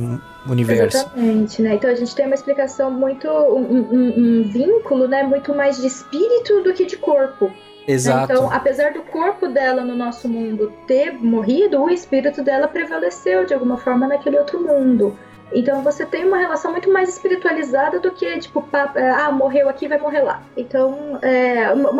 [0.48, 0.96] universo.
[0.96, 1.74] Exatamente, né?
[1.74, 3.28] Então a gente tem uma explicação muito.
[3.28, 5.22] um, um, um vínculo, né?
[5.22, 7.50] Muito mais de espírito do que de corpo.
[7.86, 8.32] Exato.
[8.32, 13.54] Então, apesar do corpo dela no nosso mundo ter morrido, o espírito dela prevaleceu de
[13.54, 15.16] alguma forma naquele outro mundo.
[15.52, 19.88] Então você tem uma relação muito mais espiritualizada do que, tipo, é, ah, morreu aqui,
[19.88, 20.42] vai morrer lá.
[20.56, 21.90] Então, é, uma,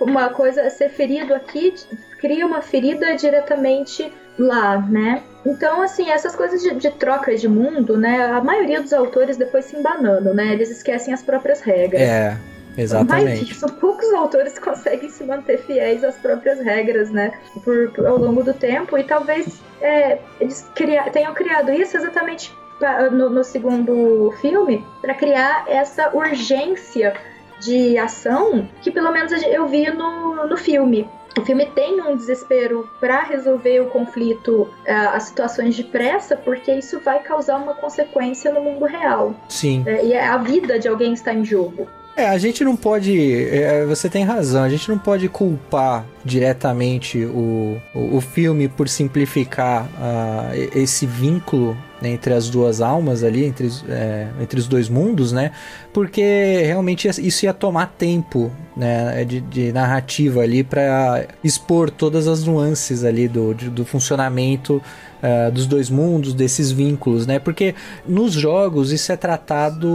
[0.00, 1.74] uma, coisa é ser ferido aqui
[2.18, 5.22] cria uma ferida diretamente lá, né?
[5.44, 8.24] Então, assim, essas coisas de, de troca de mundo, né?
[8.24, 10.52] A maioria dos autores depois se embanando, né?
[10.52, 12.02] Eles esquecem as próprias regras.
[12.02, 12.36] É.
[12.78, 13.46] Exatamente.
[13.48, 17.32] Mas são poucos autores conseguem se manter fiéis às próprias regras, né?
[17.64, 18.98] Por, por ao longo do tempo.
[18.98, 25.14] E talvez é, eles cria, tenham criado isso exatamente pra, no, no segundo filme para
[25.14, 27.14] criar essa urgência
[27.60, 31.08] de ação que pelo menos eu vi no, no filme.
[31.38, 36.72] o filme tem um desespero para resolver o conflito, uh, as situações de pressa, porque
[36.72, 39.34] isso vai causar uma consequência no mundo real.
[39.48, 39.82] Sim.
[39.86, 41.86] É, e a vida de alguém está em jogo.
[42.16, 43.44] É, a gente não pode.
[43.50, 48.88] É, você tem razão, a gente não pode culpar diretamente o, o, o filme por
[48.88, 54.88] simplificar uh, esse vínculo né, entre as duas almas ali, entre, é, entre os dois
[54.88, 55.50] mundos, né?
[55.92, 62.44] Porque realmente isso ia tomar tempo né, de, de narrativa ali para expor todas as
[62.44, 64.82] nuances ali do, do funcionamento
[65.22, 67.38] uh, dos dois mundos, desses vínculos, né?
[67.38, 67.74] Porque
[68.06, 69.88] nos jogos isso é tratado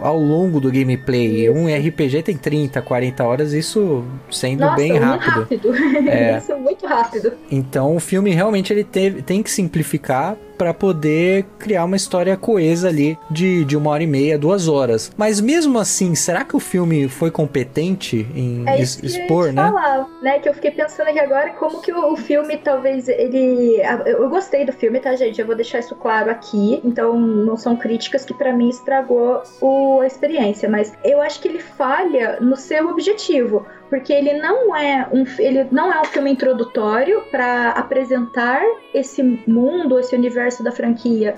[0.00, 1.50] ao longo do gameplay.
[1.50, 5.40] Um RPG tem 30, 40 horas, isso sendo Nossa, bem rápido.
[5.40, 5.74] rápido.
[6.04, 6.38] É.
[6.38, 7.32] isso é muito rápido.
[7.50, 12.88] Então o filme realmente ele teve, tem que simplificar para poder criar uma história coesa
[12.88, 15.12] ali de, de uma hora e meia, duas horas.
[15.16, 19.62] Mas mesmo assim, será que o filme foi competente em é isso expor, né?
[19.62, 20.38] Falar, né?
[20.38, 23.80] Que eu fiquei pensando aqui agora como que o, o, filme talvez ele.
[24.06, 25.40] Eu gostei do filme, tá, gente?
[25.40, 26.80] Eu vou deixar isso claro aqui.
[26.84, 31.48] Então não são críticas que para mim estragou o, a experiência, mas eu acho que
[31.48, 36.32] ele falha no seu objetivo porque ele não é um, ele não é um filme
[36.32, 38.60] introdutório para apresentar
[38.92, 41.36] esse mundo, esse universo da franquia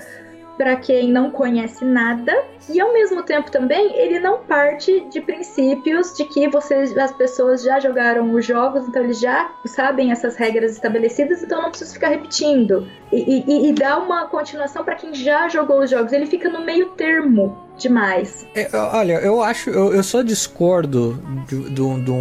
[0.57, 2.33] para quem não conhece nada.
[2.67, 7.61] E ao mesmo tempo também ele não parte de princípios de que vocês as pessoas
[7.61, 12.07] já jogaram os jogos então eles já sabem essas regras estabelecidas então não precisa ficar
[12.07, 12.87] repetindo.
[13.11, 16.11] E, e, e dá uma continuação para quem já jogou os jogos.
[16.11, 18.45] Ele fica no meio termo demais.
[18.55, 21.13] É, olha, eu acho, eu, eu só discordo
[21.49, 22.15] do, do, do,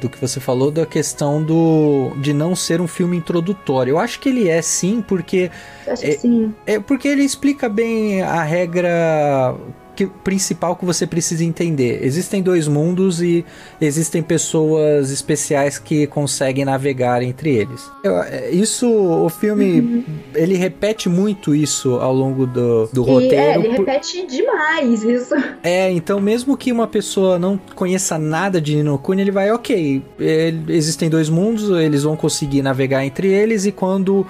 [0.00, 3.92] do, que você falou da questão do de não ser um filme introdutório.
[3.92, 5.50] Eu acho que ele é sim, porque.
[5.86, 6.54] Acho é, que sim.
[6.66, 9.56] É porque ele explica bem a regra
[9.98, 11.98] que, principal que você precisa entender.
[12.04, 13.44] Existem dois mundos e
[13.80, 17.90] existem pessoas especiais que conseguem navegar entre eles.
[18.04, 20.04] Eu, é, isso, o filme, uhum.
[20.36, 23.34] ele repete muito isso ao longo do, do e, roteiro.
[23.34, 25.34] É, ele repete demais isso.
[25.64, 30.64] É, então mesmo que uma pessoa não conheça nada de Ninokuni, ele vai, ok, ele,
[30.68, 34.24] existem dois mundos, eles vão conseguir navegar entre eles e quando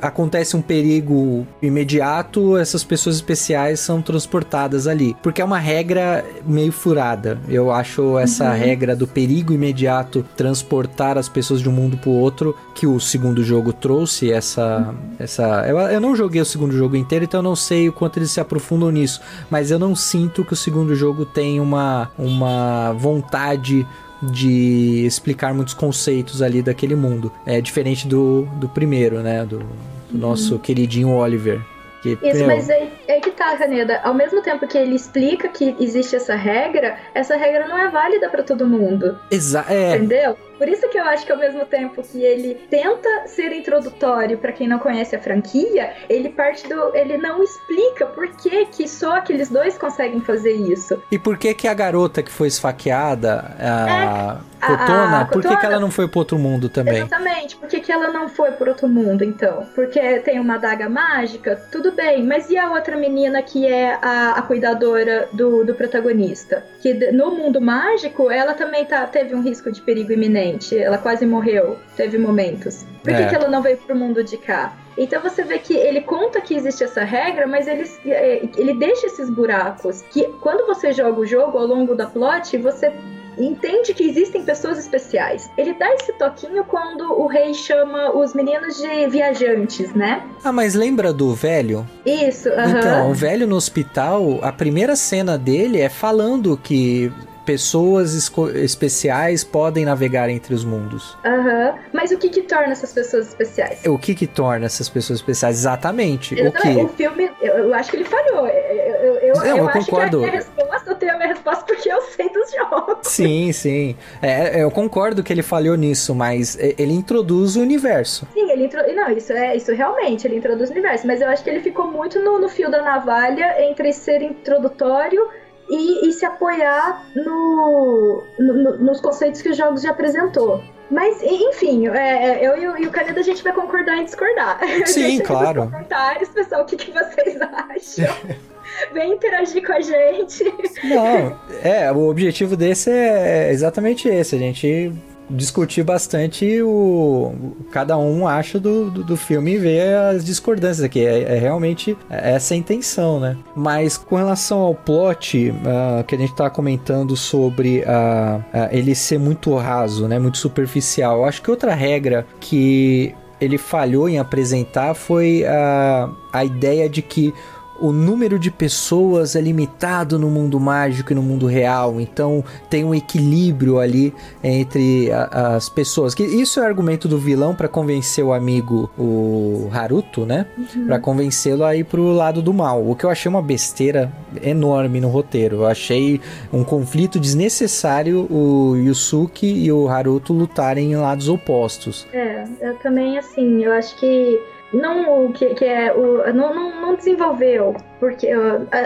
[0.00, 5.16] acontece um perigo imediato, essas pessoas especiais são transportadas ali.
[5.22, 7.38] Porque é uma regra meio furada.
[7.48, 8.58] Eu acho essa uhum.
[8.58, 13.42] regra do perigo imediato transportar as pessoas de um mundo pro outro que o segundo
[13.42, 14.94] jogo trouxe essa uhum.
[15.18, 18.18] essa eu, eu não joguei o segundo jogo inteiro, então eu não sei o quanto
[18.18, 22.92] eles se aprofundam nisso, mas eu não sinto que o segundo jogo tem uma uma
[22.92, 23.86] vontade
[24.22, 27.32] de explicar muitos conceitos ali daquele mundo.
[27.46, 29.44] É diferente do, do primeiro, né?
[29.44, 30.20] Do, do uhum.
[30.20, 31.60] nosso queridinho Oliver.
[32.02, 32.46] Que, Isso, meu...
[32.46, 34.00] mas aí, aí que tá, Caneda.
[34.04, 38.28] Ao mesmo tempo que ele explica que existe essa regra, essa regra não é válida
[38.28, 39.18] para todo mundo.
[39.30, 39.72] Exato.
[39.72, 39.96] É.
[39.96, 40.36] Entendeu?
[40.58, 44.52] Por isso que eu acho que ao mesmo tempo que ele tenta ser introdutório para
[44.52, 46.94] quem não conhece a franquia, ele parte do.
[46.94, 51.00] ele não explica por que, que só aqueles dois conseguem fazer isso.
[51.12, 55.42] E por que que a garota que foi esfaqueada, a é, Cotona, a, a por
[55.42, 56.96] que, que ela não foi pro outro mundo também?
[56.96, 59.64] Exatamente, por que, que ela não foi pro outro mundo, então?
[59.74, 64.32] Porque tem uma daga mágica, tudo bem, mas e a outra menina que é a,
[64.32, 66.64] a cuidadora do, do protagonista?
[66.80, 71.26] Que no mundo mágico, ela também tá, teve um risco de perigo iminente ela quase
[71.26, 72.84] morreu, teve momentos.
[73.02, 73.26] Por que, é.
[73.26, 74.76] que ela não veio pro mundo de cá?
[74.96, 79.06] Então você vê que ele conta que existe essa regra, mas ele, é, ele deixa
[79.06, 80.02] esses buracos.
[80.10, 82.92] Que quando você joga o jogo ao longo da plot, você
[83.38, 85.48] entende que existem pessoas especiais.
[85.56, 90.22] Ele dá esse toquinho quando o rei chama os meninos de viajantes, né?
[90.42, 91.86] Ah, mas lembra do velho?
[92.04, 92.78] Isso, uh -huh.
[92.78, 97.12] Então, o velho no hospital, a primeira cena dele é falando que
[97.48, 101.16] pessoas especiais podem navegar entre os mundos.
[101.24, 101.70] Aham.
[101.70, 101.78] Uhum.
[101.94, 103.86] Mas o que que torna essas pessoas especiais?
[103.86, 105.56] O que que torna essas pessoas especiais?
[105.56, 106.38] Exatamente.
[106.38, 106.84] Exatamente.
[106.84, 106.92] O, que...
[106.92, 108.46] o filme, eu, eu, acho que ele falhou.
[108.46, 109.78] Eu, eu, Não, eu, eu concordo.
[109.78, 112.98] acho que a minha resposta, eu tenho a minha resposta porque eu sei dos jogos.
[113.04, 113.96] Sim, sim.
[114.20, 118.28] É, eu concordo que ele falhou nisso, mas ele introduz o universo.
[118.34, 118.94] Sim, ele introduz.
[118.94, 121.06] Não, isso é isso realmente, ele introduz o universo.
[121.06, 125.26] Mas eu acho que ele ficou muito no, no fio da navalha entre ser introdutório
[125.68, 130.62] e, e se apoiar no, no, nos conceitos que os jogos já apresentou.
[130.90, 134.58] Mas, enfim, é, é eu e o Caneda a gente vai concordar em discordar.
[134.86, 135.64] Sim, claro.
[135.64, 138.38] Nos comentários, pessoal, o que, que vocês acham?
[138.92, 140.44] Vem interagir com a gente.
[140.84, 144.92] Não, é, o objetivo desse é exatamente esse, a gente
[145.30, 147.32] discutir bastante o
[147.70, 151.04] cada um acha do, do, do filme e ver as discordâncias aqui.
[151.04, 153.36] É, é, realmente essa a intenção, né?
[153.54, 158.94] Mas com relação ao plot uh, que a gente tá comentando sobre uh, uh, ele
[158.94, 160.18] ser muito raso, né?
[160.18, 161.18] Muito superficial.
[161.18, 167.02] Eu acho que outra regra que ele falhou em apresentar foi a, a ideia de
[167.02, 167.32] que
[167.80, 172.84] o número de pessoas é limitado no mundo mágico e no mundo real, então tem
[172.84, 174.12] um equilíbrio ali
[174.42, 176.14] entre a, as pessoas.
[176.14, 180.46] Que isso é argumento do vilão para convencer o amigo, o Haruto, né?
[180.56, 180.86] Uhum.
[180.86, 182.88] Para convencê-lo a ir pro lado do mal.
[182.88, 184.12] O que eu achei uma besteira
[184.42, 185.56] enorme no roteiro.
[185.56, 186.20] Eu achei
[186.52, 192.06] um conflito desnecessário o Yusuke e o Haruto lutarem em lados opostos.
[192.12, 194.40] É, eu também assim, eu acho que
[194.72, 198.28] não o que, que é o não, não, não desenvolveu porque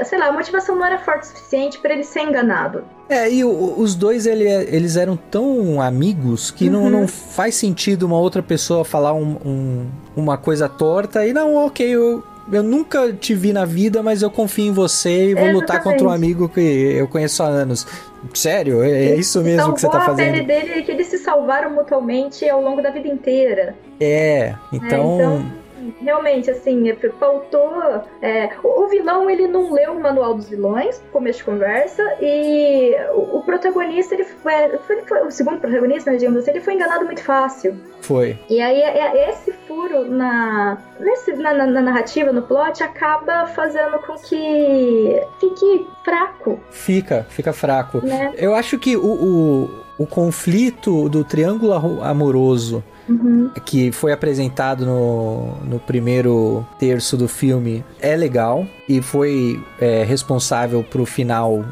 [0.05, 3.45] sei lá a motivação não era forte o suficiente para ele ser enganado é e
[3.45, 6.73] o, os dois ele, eles eram tão amigos que uhum.
[6.73, 11.57] não, não faz sentido uma outra pessoa falar um, um, uma coisa torta e não
[11.57, 15.47] ok eu eu nunca te vi na vida, mas eu confio em você e vou
[15.47, 17.87] é, lutar contra um amigo que eu conheço há anos.
[18.35, 18.83] Sério?
[18.83, 20.29] É, é isso mesmo que você tá fazendo?
[20.29, 23.77] a pele dele é que eles se salvaram mutuamente ao longo da vida inteira.
[24.01, 25.21] É, então...
[25.21, 25.62] É, então
[26.01, 28.03] realmente, assim, é, faltou.
[28.21, 33.39] É, o vilão ele não leu o manual dos vilões, começo de conversa, e o,
[33.39, 34.53] o protagonista, ele foi,
[34.87, 37.77] foi, foi, O segundo protagonista, né, digamos assim, ele foi enganado muito fácil.
[38.01, 38.39] Foi.
[38.49, 43.47] E aí, é, é, esse furo na, nesse, na, na, na narrativa, no plot, acaba
[43.47, 46.61] fazendo com que fique fraco.
[46.71, 48.05] Fica, fica fraco.
[48.05, 48.33] Né?
[48.37, 53.51] Eu acho que o, o, o conflito do triângulo amoroso Uhum.
[53.65, 60.83] que foi apresentado no, no primeiro terço do filme é legal e foi é, responsável
[60.83, 61.65] pro final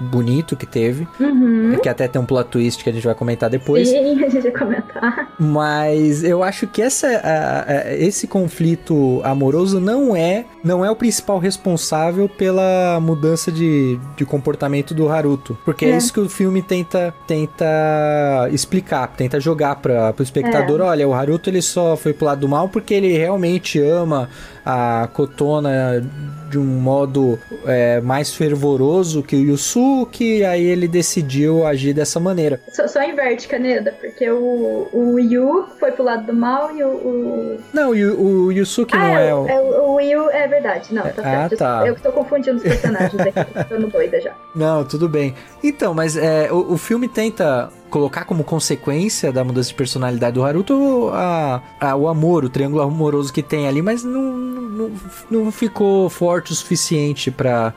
[0.00, 1.06] bonito que teve.
[1.20, 1.78] Uhum.
[1.82, 3.88] Que até tem um plot twist que a gente vai comentar depois.
[3.88, 5.32] Sim, a gente vai comentar.
[5.38, 10.96] Mas eu acho que essa, a, a, esse conflito amoroso não é não é o
[10.96, 15.56] principal responsável pela mudança de, de comportamento do Haruto.
[15.64, 15.90] Porque é.
[15.90, 20.80] é isso que o filme tenta, tenta explicar, tenta jogar para o espectador.
[20.80, 20.84] É.
[20.84, 24.28] Olha, o Haruto ele só foi pro lado do mal porque ele realmente ama
[24.66, 26.02] a Kotona
[26.50, 32.60] de um modo é, mais fervoroso que o Yusuke, aí ele decidiu agir dessa maneira.
[32.72, 36.88] Só, só inverte, Caneda, porque o, o Yu foi pro lado do mal e o.
[36.88, 37.60] o...
[37.72, 39.48] Não, o, o Yusuke ah, não é, é o.
[39.48, 41.56] É, o Yu é verdade, não, tá ah, certo.
[41.56, 41.86] Tá.
[41.86, 44.32] Eu que tô confundindo os personagens aqui, tô no doida já.
[44.54, 45.34] Não, tudo bem.
[45.62, 50.44] Então, mas é, o, o filme tenta colocar como consequência da mudança de personalidade do
[50.44, 54.90] Haruto a, a, o amor, o triângulo amoroso que tem ali, mas não, não,
[55.30, 57.72] não ficou forte o suficiente para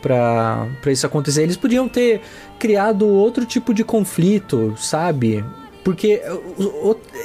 [0.00, 1.42] para isso acontecer.
[1.42, 2.20] Eles podiam ter
[2.56, 5.44] criado outro tipo de conflito, sabe?
[5.88, 6.20] Porque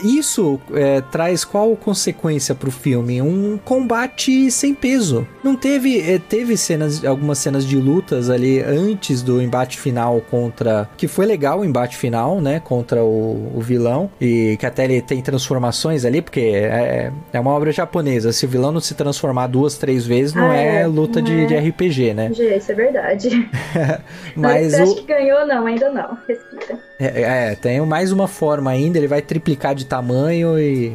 [0.06, 3.22] isso é, traz qual consequência pro filme?
[3.22, 5.28] Um combate sem peso.
[5.44, 6.00] Não teve.
[6.00, 10.88] É, teve cenas, algumas cenas de lutas ali antes do embate final contra.
[10.96, 12.62] Que foi legal o embate final, né?
[12.62, 14.10] Contra o, o vilão.
[14.22, 18.32] E que até ele tem transformações ali, porque é, é uma obra japonesa.
[18.32, 21.26] Se o vilão não se transformar duas, três vezes, não ah, é, é, luta não
[21.26, 21.46] de, é.
[21.48, 22.32] de, RPG, né?
[22.32, 23.30] Isso é verdade.
[24.38, 24.84] Mas, o...
[24.84, 25.46] acha que ganhou?
[25.46, 26.18] Não, ainda não.
[26.26, 26.80] Respira.
[27.00, 30.94] É, é, tem mais uma forma ainda, ele vai triplicar de tamanho e.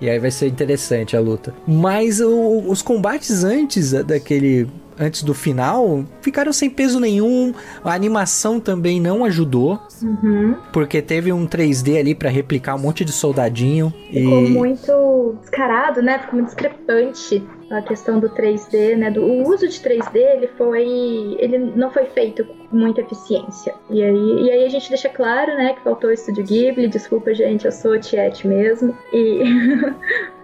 [0.00, 1.52] E aí vai ser interessante a luta.
[1.68, 4.66] Mas o, os combates antes daquele.
[4.98, 7.54] Antes do final, ficaram sem peso nenhum.
[7.82, 9.80] A animação também não ajudou.
[10.02, 10.54] Uhum.
[10.74, 13.92] Porque teve um 3D ali para replicar um monte de soldadinho.
[14.10, 14.50] Ficou e...
[14.50, 16.18] muito descarado, né?
[16.18, 19.10] Ficou muito discrepante a questão do 3D, né?
[19.10, 21.36] Do, o uso de 3D, ele foi.
[21.38, 23.74] ele não foi feito com muita eficiência.
[23.88, 26.88] E aí, e aí a gente deixa claro, né, que faltou o Estúdio Ghibli.
[26.88, 28.96] Desculpa, gente, eu sou Tiet mesmo.
[29.12, 29.42] E.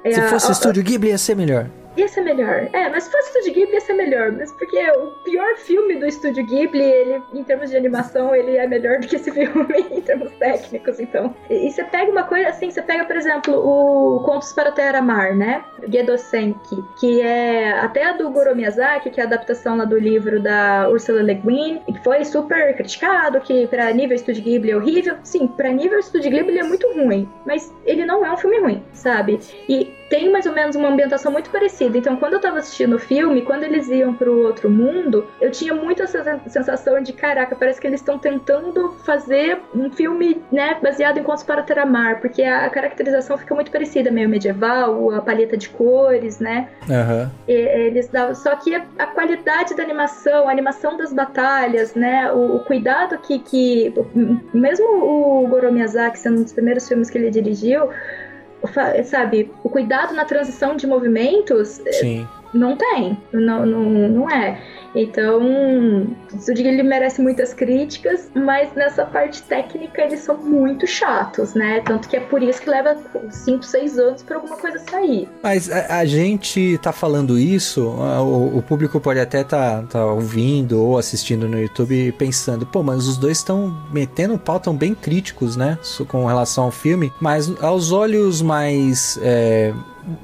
[0.12, 1.68] Se fosse o Estúdio Ghibli, ia ser melhor
[2.02, 2.68] ia ser melhor.
[2.72, 4.32] É, mas se fosse Estúdio Ghibli ia ser melhor.
[4.32, 8.66] Mas porque o pior filme do Estúdio Ghibli, ele, em termos de animação, ele é
[8.66, 11.35] melhor do que esse filme em termos técnicos, então.
[11.50, 15.00] E, e você pega uma coisa assim, você pega, por exemplo, o Contos para Terra
[15.00, 15.64] Mar, né?
[15.88, 20.40] Gedosenki, que é até a do Goro Miyazaki, que é a adaptação lá do livro
[20.40, 25.16] da Ursula Le Guin, que foi super criticado, que para nível Estúdio Ghibli é horrível.
[25.22, 28.82] Sim, para nível Estúdio Ghibli é muito ruim, mas ele não é um filme ruim,
[28.92, 29.38] sabe?
[29.68, 31.98] E tem mais ou menos uma ambientação muito parecida.
[31.98, 35.74] Então, quando eu tava assistindo o filme, quando eles iam pro outro mundo, eu tinha
[35.74, 41.18] muito essa sensação de, caraca, parece que eles estão tentando fazer um filme, né, baseado
[41.18, 45.68] em Contos para Teramar, porque a caracterização fica muito parecida, meio medieval, a paleta de
[45.68, 46.68] cores, né?
[46.88, 47.30] Uhum.
[47.48, 52.30] E, eles davam, só que a, a, qualidade da animação, a animação das batalhas, né,
[52.32, 53.94] o, o cuidado que, que
[54.52, 57.90] mesmo o Goro Miyazaki, sendo um dos primeiros filmes que ele dirigiu,
[59.04, 62.26] sabe, o cuidado na transição de movimentos Sim.
[62.57, 64.61] Não tem, não, não, não é.
[64.94, 65.40] Então,
[66.46, 71.82] que ele merece muitas críticas, mas nessa parte técnica eles são muito chatos, né?
[71.84, 72.96] Tanto que é por isso que leva
[73.30, 75.28] 5, 6 anos para alguma coisa sair.
[75.42, 80.80] Mas a, a, gente tá falando isso, o, o público pode até tá, tá ouvindo
[80.82, 84.94] ou assistindo no YouTube pensando, pô, mas os dois estão metendo um pau, tão bem
[84.94, 85.78] críticos, né?
[86.09, 89.18] Com relação ao filme, mas aos olhos mais.
[89.22, 89.74] É,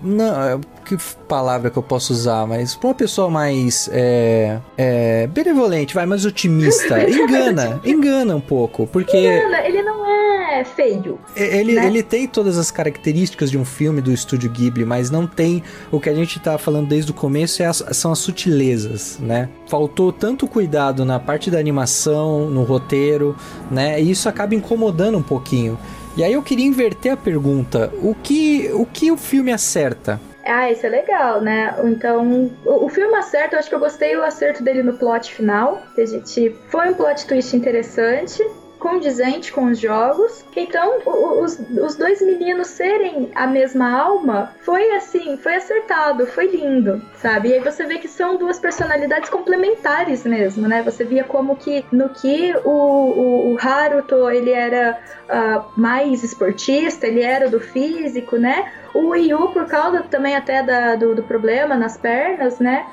[0.03, 5.26] não, é, que palavra que eu posso usar, mas pra uma pessoa mais é, é,
[5.26, 9.16] benevolente, vai, mais otimista, engana, engana um pouco, porque...
[9.16, 11.18] Engana, ele não é feio.
[11.35, 11.87] Ele, né?
[11.87, 15.99] ele tem todas as características de um filme do estúdio Ghibli, mas não tem o
[15.99, 19.49] que a gente tá falando desde o começo, é as, são as sutilezas, né?
[19.68, 23.35] Faltou tanto cuidado na parte da animação, no roteiro,
[23.70, 24.01] né?
[24.01, 25.78] E isso acaba incomodando um pouquinho.
[26.17, 30.21] E aí eu queria inverter a pergunta: o que o, que o filme acerta?
[30.45, 31.75] Ah, isso é legal, né?
[31.85, 35.33] Então, o, o filme acerta, eu acho que eu gostei do acerto dele no plot
[35.33, 35.83] final.
[35.97, 38.43] A gente foi um plot twist interessante
[38.83, 40.45] condizente com os jogos.
[40.57, 47.01] Então, os, os dois meninos serem a mesma alma foi assim, foi acertado, foi lindo,
[47.14, 47.51] sabe?
[47.51, 50.83] E aí você vê que são duas personalidades complementares mesmo, né?
[50.83, 57.07] Você via como que no que o, o, o Haruto ele era uh, mais esportista,
[57.07, 58.72] ele era do físico, né?
[58.93, 62.85] O Yu, por causa também até da, do, do problema nas pernas, né?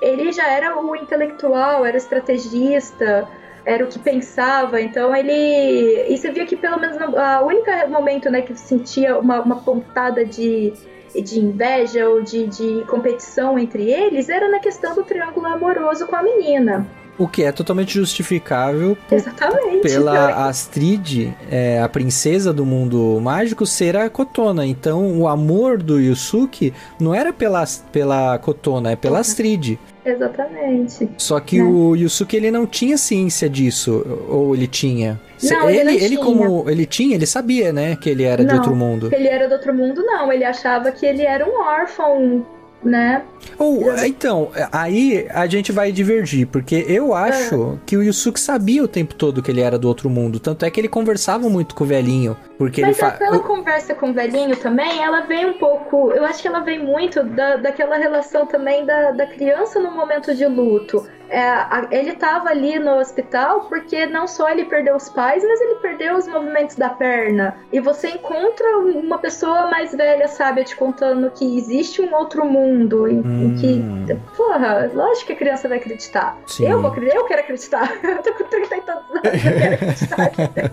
[0.00, 3.26] Ele já era o intelectual, era o estrategista,
[3.68, 4.80] era o que pensava.
[4.80, 6.06] Então ele.
[6.08, 10.24] E você via que pelo menos a única momento né, que sentia uma, uma pontada
[10.24, 10.72] de,
[11.14, 16.16] de inveja ou de, de competição entre eles era na questão do triângulo amoroso com
[16.16, 16.86] a menina.
[17.18, 23.96] O que é totalmente justificável Exatamente, pela Astrid, é, a princesa do mundo mágico, ser
[23.96, 24.64] a Kotona.
[24.64, 29.20] Então, o amor do Yusuke não era pela, pela Kotona, é pela uhum.
[29.20, 29.80] Astrid.
[30.10, 31.08] Exatamente.
[31.18, 31.64] Só que né?
[31.64, 35.20] o Yusuke ele não tinha ciência disso, ou ele tinha?
[35.42, 38.56] Não, ele, ele, ele como ele tinha, ele sabia, né, que ele era não, de
[38.56, 39.10] outro mundo.
[39.12, 40.32] Ele era do outro mundo, não.
[40.32, 42.44] Ele achava que ele era um órfão
[42.82, 43.22] né?
[43.58, 47.78] Ou, então, aí a gente vai divergir, porque eu acho é.
[47.84, 50.38] que o Yusuke sabia o tempo todo que ele era do outro mundo.
[50.38, 52.36] Tanto é que ele conversava muito com o velhinho.
[52.58, 56.10] Porque Mas ele aquela conversa com o velhinho também, ela vem um pouco.
[56.10, 60.34] Eu acho que ela vem muito da, daquela relação também da, da criança no momento
[60.34, 61.06] de luto.
[61.30, 65.60] É, a, ele estava ali no hospital porque não só ele perdeu os pais, mas
[65.60, 67.56] ele perdeu os movimentos da perna.
[67.72, 73.06] E você encontra uma pessoa mais velha, sábia, te contando que existe um outro mundo
[73.06, 73.42] em, hum.
[73.42, 74.14] em que.
[74.36, 76.36] Porra, lógico que a criança vai acreditar.
[76.46, 76.70] Sim.
[76.70, 77.92] Eu vou eu quero acreditar.
[78.02, 80.32] eu tô com 30 e tantos anos, eu quero acreditar.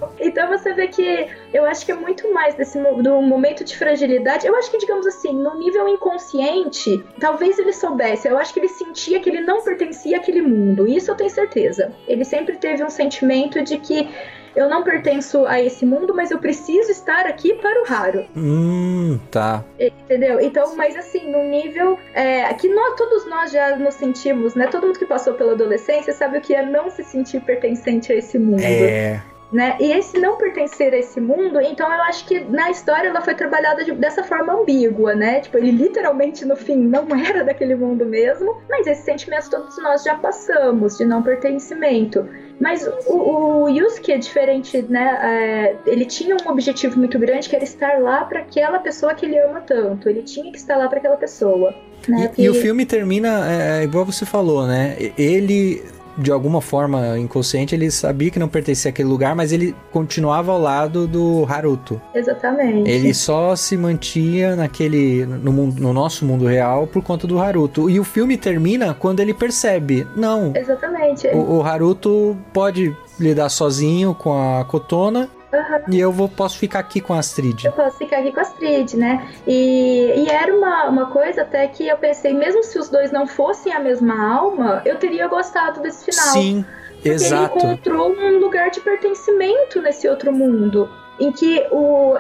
[0.20, 4.46] então você vê que eu acho que é muito mais desse do momento de fragilidade.
[4.46, 8.28] Eu acho que, digamos assim, no nível inconsciente, talvez ele soubesse.
[8.28, 10.88] Eu acho que ele sentia que ele não pertencia àquele mundo.
[10.88, 11.92] Isso eu tenho certeza.
[12.08, 14.08] Ele sempre teve um sentimento de que
[14.56, 18.26] eu não pertenço a esse mundo, mas eu preciso estar aqui para o raro.
[18.36, 19.64] Hum, tá.
[19.78, 20.40] Entendeu?
[20.40, 24.68] Então, mas assim, no nível é, que nós, todos nós já nos sentimos, né?
[24.68, 28.16] Todo mundo que passou pela adolescência sabe o que é não se sentir pertencente a
[28.16, 28.64] esse mundo.
[28.64, 29.22] É.
[29.52, 29.78] Né?
[29.80, 33.36] E esse não pertencer a esse mundo, então eu acho que na história ela foi
[33.36, 35.40] trabalhada de, dessa forma ambígua, né?
[35.40, 40.04] Tipo, ele literalmente no fim não era daquele mundo mesmo, mas esses sentimentos todos nós
[40.04, 42.28] já passamos de não pertencimento.
[42.60, 45.20] Mas o, o Yusuke é diferente, né?
[45.22, 49.26] É, ele tinha um objetivo muito grande que era estar lá para aquela pessoa que
[49.26, 50.10] ele ama tanto.
[50.10, 51.74] Ele tinha que estar lá para aquela pessoa.
[52.08, 52.32] Né?
[52.38, 54.96] E, e, o filme termina, é, igual você falou, né?
[55.18, 55.84] Ele
[56.18, 60.60] de alguma forma inconsciente, ele sabia que não pertencia àquele lugar, mas ele continuava ao
[60.60, 62.02] lado do Haruto.
[62.14, 62.90] Exatamente.
[62.90, 67.90] Ele só se mantinha naquele no, mundo, no nosso mundo real por conta do Haruto.
[67.90, 70.54] E o filme termina quando ele percebe, não.
[70.56, 71.28] Exatamente.
[71.28, 75.94] O, o Haruto pode lidar sozinho com a Kotona Uhum.
[75.94, 77.66] E eu vou, posso ficar aqui com a Astrid.
[77.66, 79.28] Eu posso ficar aqui com a Astrid, né?
[79.48, 83.26] E, e era uma, uma coisa até que eu pensei, mesmo se os dois não
[83.28, 86.34] fossem a mesma alma, eu teria gostado desse final.
[86.34, 87.58] Sim, porque exato.
[87.58, 90.90] ele encontrou um lugar de pertencimento nesse outro mundo
[91.20, 92.16] em que o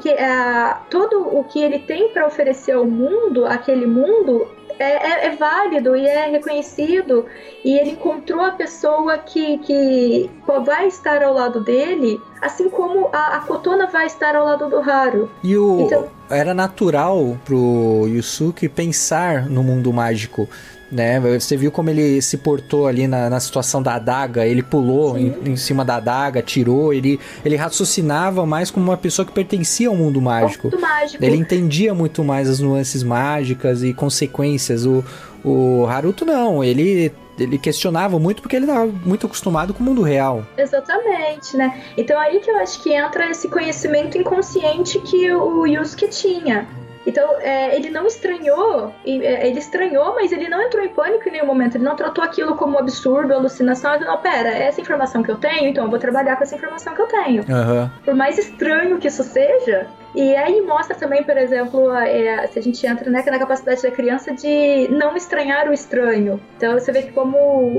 [0.00, 5.26] que, uh, todo o que ele tem para oferecer ao mundo, aquele mundo, é, é,
[5.26, 7.26] é, válido e é reconhecido
[7.64, 10.30] e ele encontrou a pessoa que, que
[10.64, 14.78] vai estar ao lado dele, assim como a, a Kotona vai estar ao lado do
[14.78, 15.30] Haru.
[15.44, 20.48] E o então, era natural pro Yusuke pensar no mundo mágico
[20.92, 21.18] né?
[21.18, 25.34] Você viu como ele se portou ali na, na situação da adaga, ele pulou em,
[25.46, 29.96] em, cima da adaga, tirou, ele, ele raciocinava mais como uma pessoa que pertencia ao
[29.96, 30.70] mundo mágico.
[30.78, 31.24] Mágico.
[31.24, 34.84] Ele entendia muito mais as nuances mágicas e consequências.
[34.84, 35.02] O,
[35.42, 40.02] o Haruto não, ele ele questionava muito porque ele estava muito acostumado com o mundo
[40.02, 40.44] real.
[40.56, 41.82] Exatamente, né?
[41.96, 46.68] Então aí que eu acho que entra esse conhecimento inconsciente que o Yusuke tinha.
[47.06, 51.32] Então, é, ele não estranhou, é, ele estranhou, mas ele não entrou em pânico em
[51.32, 51.76] nenhum momento.
[51.76, 53.94] Ele não tratou aquilo como absurdo, alucinação.
[53.94, 56.54] Ele não, pera, é essa informação que eu tenho, então eu vou trabalhar com essa
[56.54, 57.42] informação que eu tenho.
[57.42, 57.90] Uhum.
[58.04, 62.62] Por mais estranho que isso seja, e aí mostra também, por exemplo, é, se a
[62.62, 66.40] gente entra né, na capacidade da criança de não estranhar o estranho.
[66.56, 67.36] Então você vê que como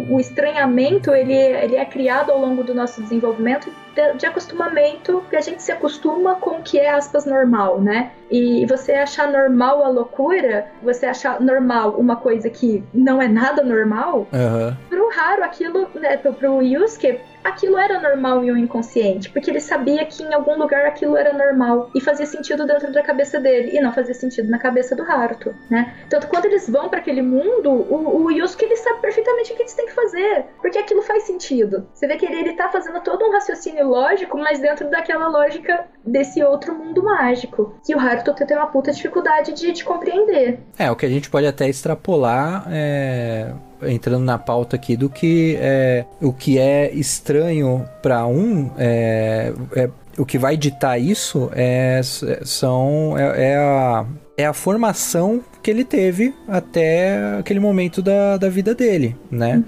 [0.09, 5.36] o estranhamento ele, ele é criado ao longo do nosso desenvolvimento de, de acostumamento, que
[5.36, 8.12] a gente se acostuma com o que é aspas normal, né?
[8.30, 13.64] E você achar normal a loucura, você achar normal uma coisa que não é nada
[13.64, 14.76] normal, uhum.
[14.89, 19.60] pro raro aquilo, né, pro, pro Yusuke, aquilo era normal em um inconsciente, porque ele
[19.60, 23.78] sabia que em algum lugar aquilo era normal e fazia sentido dentro da cabeça dele
[23.78, 25.94] e não fazia sentido na cabeça do Haruto, né?
[26.10, 29.62] Tanto quando eles vão para aquele mundo, o, o Yusuke ele sabe perfeitamente o que
[29.62, 31.88] eles têm que fazer, porque aquilo faz sentido.
[31.94, 35.86] Você vê que ele, ele tá fazendo todo um raciocínio lógico, mas dentro daquela lógica
[36.06, 40.60] desse outro mundo mágico, que o Haruto tem uma puta dificuldade de, de compreender.
[40.78, 43.54] É, o que a gente pode até extrapolar é
[43.88, 49.89] entrando na pauta aqui do que é o que é estranho para um é, é,
[50.17, 52.01] o que vai ditar isso é
[52.43, 54.05] são é, é, a
[54.36, 59.63] é a formação que ele teve até aquele momento da, da vida dele, né?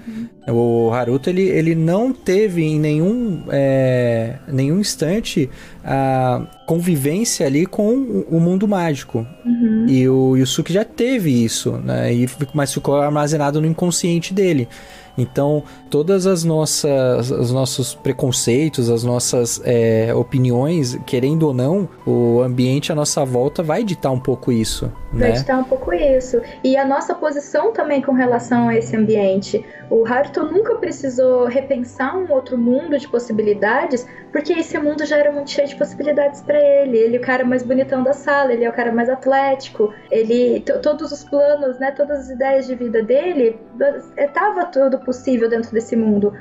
[0.46, 0.88] Uhum.
[0.88, 5.48] O Haruto, ele, ele não teve em nenhum, é, nenhum instante
[5.84, 7.94] a convivência ali com
[8.28, 9.26] o mundo mágico.
[9.44, 9.86] Uhum.
[9.88, 12.12] E o Yusuke já teve isso, né?
[12.12, 14.68] E, mas ficou armazenado no inconsciente dele.
[15.16, 22.40] Então, todas as nossas, os nossos preconceitos, as nossas é, opiniões, querendo ou não, o
[22.40, 24.92] ambiente à nossa volta vai ditar um pouco isso.
[25.12, 25.34] Vai né?
[25.36, 26.40] ditar um pouco isso.
[26.62, 29.64] E a nossa posição também com relação a esse ambiente.
[29.88, 34.06] O Haruto nunca precisou repensar um outro mundo de possibilidades,
[34.36, 36.98] porque esse mundo já era muito cheio de possibilidades para ele.
[36.98, 40.60] Ele é o cara mais bonitão da sala, ele é o cara mais atlético, ele
[40.82, 43.58] todos os planos, né, todas as ideias de vida dele,
[44.14, 46.34] estava tudo possível dentro desse mundo.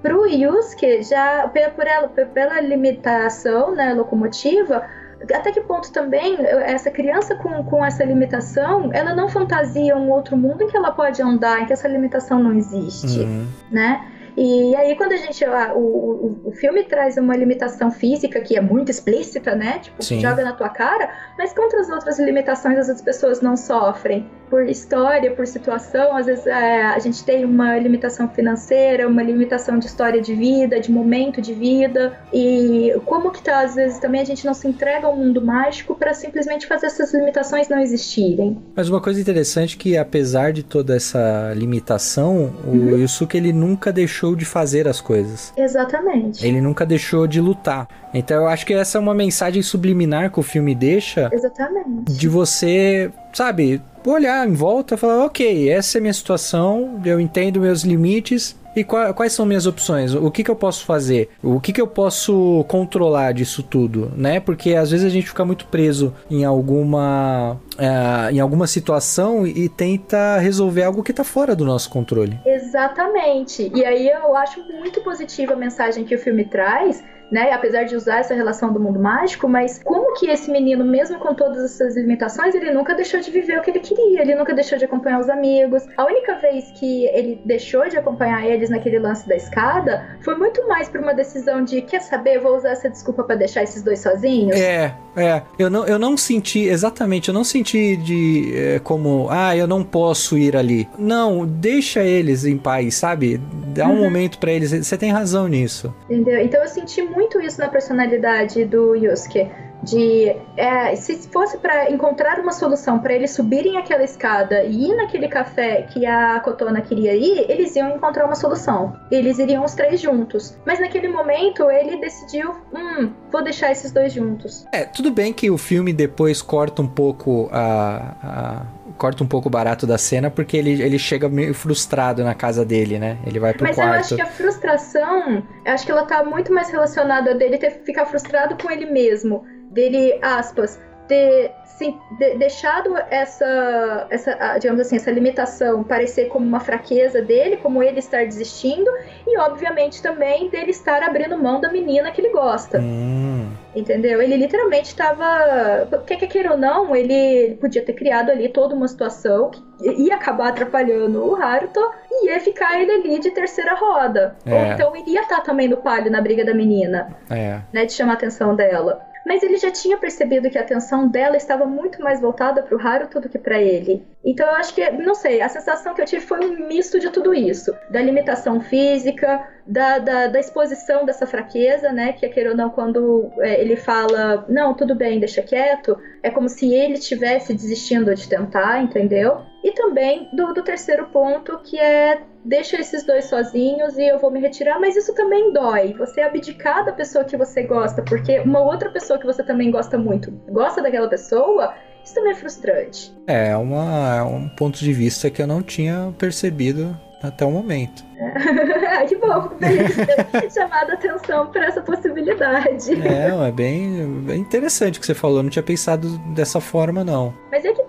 [0.00, 1.46] Pro Yusuke, já
[1.76, 4.88] por ela, pela limitação né, locomotiva,
[5.34, 10.38] até que ponto também essa criança com, com essa limitação, ela não fantasia um outro
[10.38, 13.46] mundo em que ela pode andar, em que essa limitação não existe, uhum.
[13.70, 14.08] né?
[14.36, 15.44] E aí, quando a gente.
[15.44, 19.78] o, o, o, filme traz uma limitação física que é muito explícita, né?
[19.80, 20.20] Tipo, Sim.
[20.20, 24.26] joga na tua cara, mas contra as outras limitações as outras pessoas não sofrem.
[24.48, 29.78] Por história, por situação, às vezes é, a gente tem uma limitação financeira, uma limitação
[29.78, 32.18] de história de vida, de momento de vida.
[32.32, 35.94] E como que tá, às vezes, também a gente não se entrega ao mundo mágico
[35.94, 38.58] para simplesmente fazer essas limitações não existirem.
[38.74, 42.94] Mas uma coisa interessante é que, apesar de toda essa limitação, uhum.
[42.94, 45.52] o Yusuke ele nunca deixou deixou de fazer as coisas.
[45.56, 46.46] Exatamente.
[46.46, 47.88] Ele nunca deixou de lutar.
[48.14, 51.28] Então eu acho que essa é uma mensagem subliminar que o filme deixa.
[51.32, 52.12] Exatamente.
[52.12, 57.20] De você, sabe, olhar em volta e falar, ok, essa é a minha situação, eu
[57.20, 60.14] entendo meus limites, e quais são minhas opções?
[60.14, 61.30] O que, que eu posso fazer?
[61.42, 64.40] O que, que eu posso controlar disso tudo, né?
[64.40, 69.68] Porque às vezes a gente fica muito preso em alguma uh, em alguma situação e
[69.68, 72.38] tenta resolver algo que está fora do nosso controle.
[72.46, 73.70] Exatamente.
[73.74, 77.02] E aí eu acho muito positiva a mensagem que o filme traz
[77.32, 77.50] né?
[77.50, 81.34] Apesar de usar essa relação do mundo mágico, mas como que esse menino, mesmo com
[81.34, 84.76] todas essas limitações, ele nunca deixou de viver o que ele queria, ele nunca deixou
[84.76, 85.82] de acompanhar os amigos.
[85.96, 90.68] A única vez que ele deixou de acompanhar eles naquele lance da escada foi muito
[90.68, 94.00] mais por uma decisão de, quer saber, vou usar essa desculpa para deixar esses dois
[94.00, 94.54] sozinhos.
[94.54, 95.42] É, é.
[95.58, 99.82] Eu não, eu não senti, exatamente, eu não senti de é, como, ah, eu não
[99.82, 100.86] posso ir ali.
[100.98, 103.40] Não, deixa eles em paz, sabe?
[103.74, 104.04] Dá um uhum.
[104.04, 104.70] momento para eles.
[104.70, 105.94] Você tem razão nisso.
[106.10, 106.38] Entendeu?
[106.40, 109.48] Então eu senti muito muito isso na personalidade do Yusuke.
[109.82, 114.94] De é, se fosse para encontrar uma solução para eles subirem aquela escada e ir
[114.94, 118.96] naquele café que a Kotona queria ir, eles iam encontrar uma solução.
[119.10, 120.56] Eles iriam os três juntos.
[120.64, 124.64] Mas naquele momento ele decidiu, hum, vou deixar esses dois juntos.
[124.70, 129.48] É, tudo bem que o filme depois corta um pouco a, a corta um pouco
[129.48, 133.18] o barato da cena porque ele, ele chega meio frustrado na casa dele, né?
[133.26, 133.90] Ele vai pro Mas quarto.
[133.90, 137.58] Mas eu acho que a frustração, eu acho que ela tá muito mais relacionada dele
[137.58, 144.80] ter ficar frustrado com ele mesmo, dele, aspas, ter sim, de, deixado essa, essa, digamos
[144.80, 148.90] assim, essa limitação parecer como uma fraqueza dele, como ele estar desistindo,
[149.26, 152.78] e obviamente também dele estar abrindo mão da menina que ele gosta.
[152.78, 153.50] Hum.
[153.74, 154.20] Entendeu?
[154.20, 155.88] Ele literalmente estava.
[156.06, 160.14] Quer que queira ou não, ele podia ter criado ali toda uma situação que ia
[160.14, 161.80] acabar atrapalhando o Haruto
[162.10, 164.36] e ia ficar ele ali de terceira roda.
[164.44, 164.54] É.
[164.54, 167.16] Ou então iria estar também no palio na briga da menina.
[167.30, 167.60] É.
[167.72, 171.36] Né, de chamar a atenção dela mas ele já tinha percebido que a atenção dela
[171.36, 174.04] estava muito mais voltada para o Haruto do que para ele.
[174.24, 177.10] Então eu acho que, não sei, a sensação que eu tive foi um misto de
[177.10, 177.74] tudo isso.
[177.90, 182.12] Da limitação física, da, da, da exposição dessa fraqueza, né?
[182.12, 186.48] Que queira ou não, quando é, ele fala, não, tudo bem, deixa quieto, é como
[186.48, 189.42] se ele estivesse desistindo de tentar, entendeu?
[189.62, 194.30] E também do, do terceiro ponto, que é deixa esses dois sozinhos e eu vou
[194.30, 195.92] me retirar, mas isso também dói.
[195.94, 199.96] Você abdicar da pessoa que você gosta, porque uma outra pessoa que você também gosta
[199.98, 201.74] muito gosta daquela pessoa,
[202.04, 203.14] isso também é frustrante.
[203.26, 208.04] É, uma, é um ponto de vista que eu não tinha percebido até o momento.
[208.92, 209.06] É.
[209.06, 209.50] que bom,
[210.54, 212.92] chamado a atenção para essa possibilidade.
[213.02, 217.02] É, é bem, bem interessante o que você falou, eu não tinha pensado dessa forma,
[217.02, 217.34] não.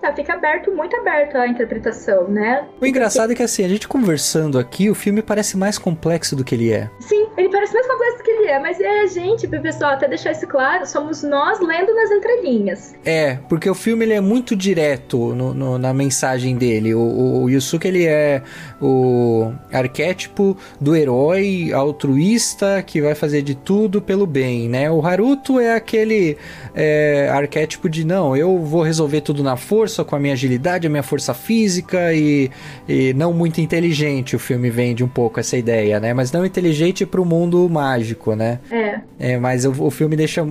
[0.04, 2.68] Tá, fica aberto, muito aberto a interpretação, né?
[2.78, 6.44] O engraçado é que assim, a gente conversando aqui, o filme parece mais complexo do
[6.44, 6.90] que ele é.
[7.00, 10.32] Sim, ele parece mais complexo do que é, mas é a gente, pessoal, até deixar
[10.32, 12.94] isso claro, somos nós lendo nas entrelinhas.
[13.04, 16.94] É, porque o filme ele é muito direto no, no, na mensagem dele.
[16.94, 18.42] O, o, o Yusuke, ele é
[18.80, 24.90] o arquétipo do herói altruísta que vai fazer de tudo pelo bem, né?
[24.90, 26.36] O Haruto é aquele
[26.74, 30.90] é, arquétipo de não, eu vou resolver tudo na força, com a minha agilidade, a
[30.90, 32.50] minha força física e,
[32.88, 34.36] e não muito inteligente.
[34.36, 36.12] O filme vende um pouco essa ideia, né?
[36.12, 38.58] Mas não inteligente para o mundo mágico, né?
[38.70, 39.00] É.
[39.18, 40.48] é mas o, o filme deixa uh,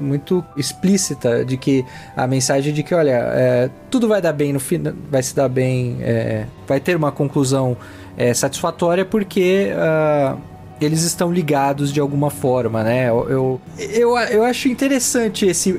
[0.00, 1.84] muito explícita de que
[2.16, 5.48] a mensagem de que, olha, é, tudo vai dar bem no final, vai se dar
[5.48, 7.76] bem, é, vai ter uma conclusão
[8.16, 10.38] é, satisfatória porque uh,
[10.80, 13.08] eles estão ligados de alguma forma, né?
[13.08, 15.76] Eu, eu, eu, acho interessante esse,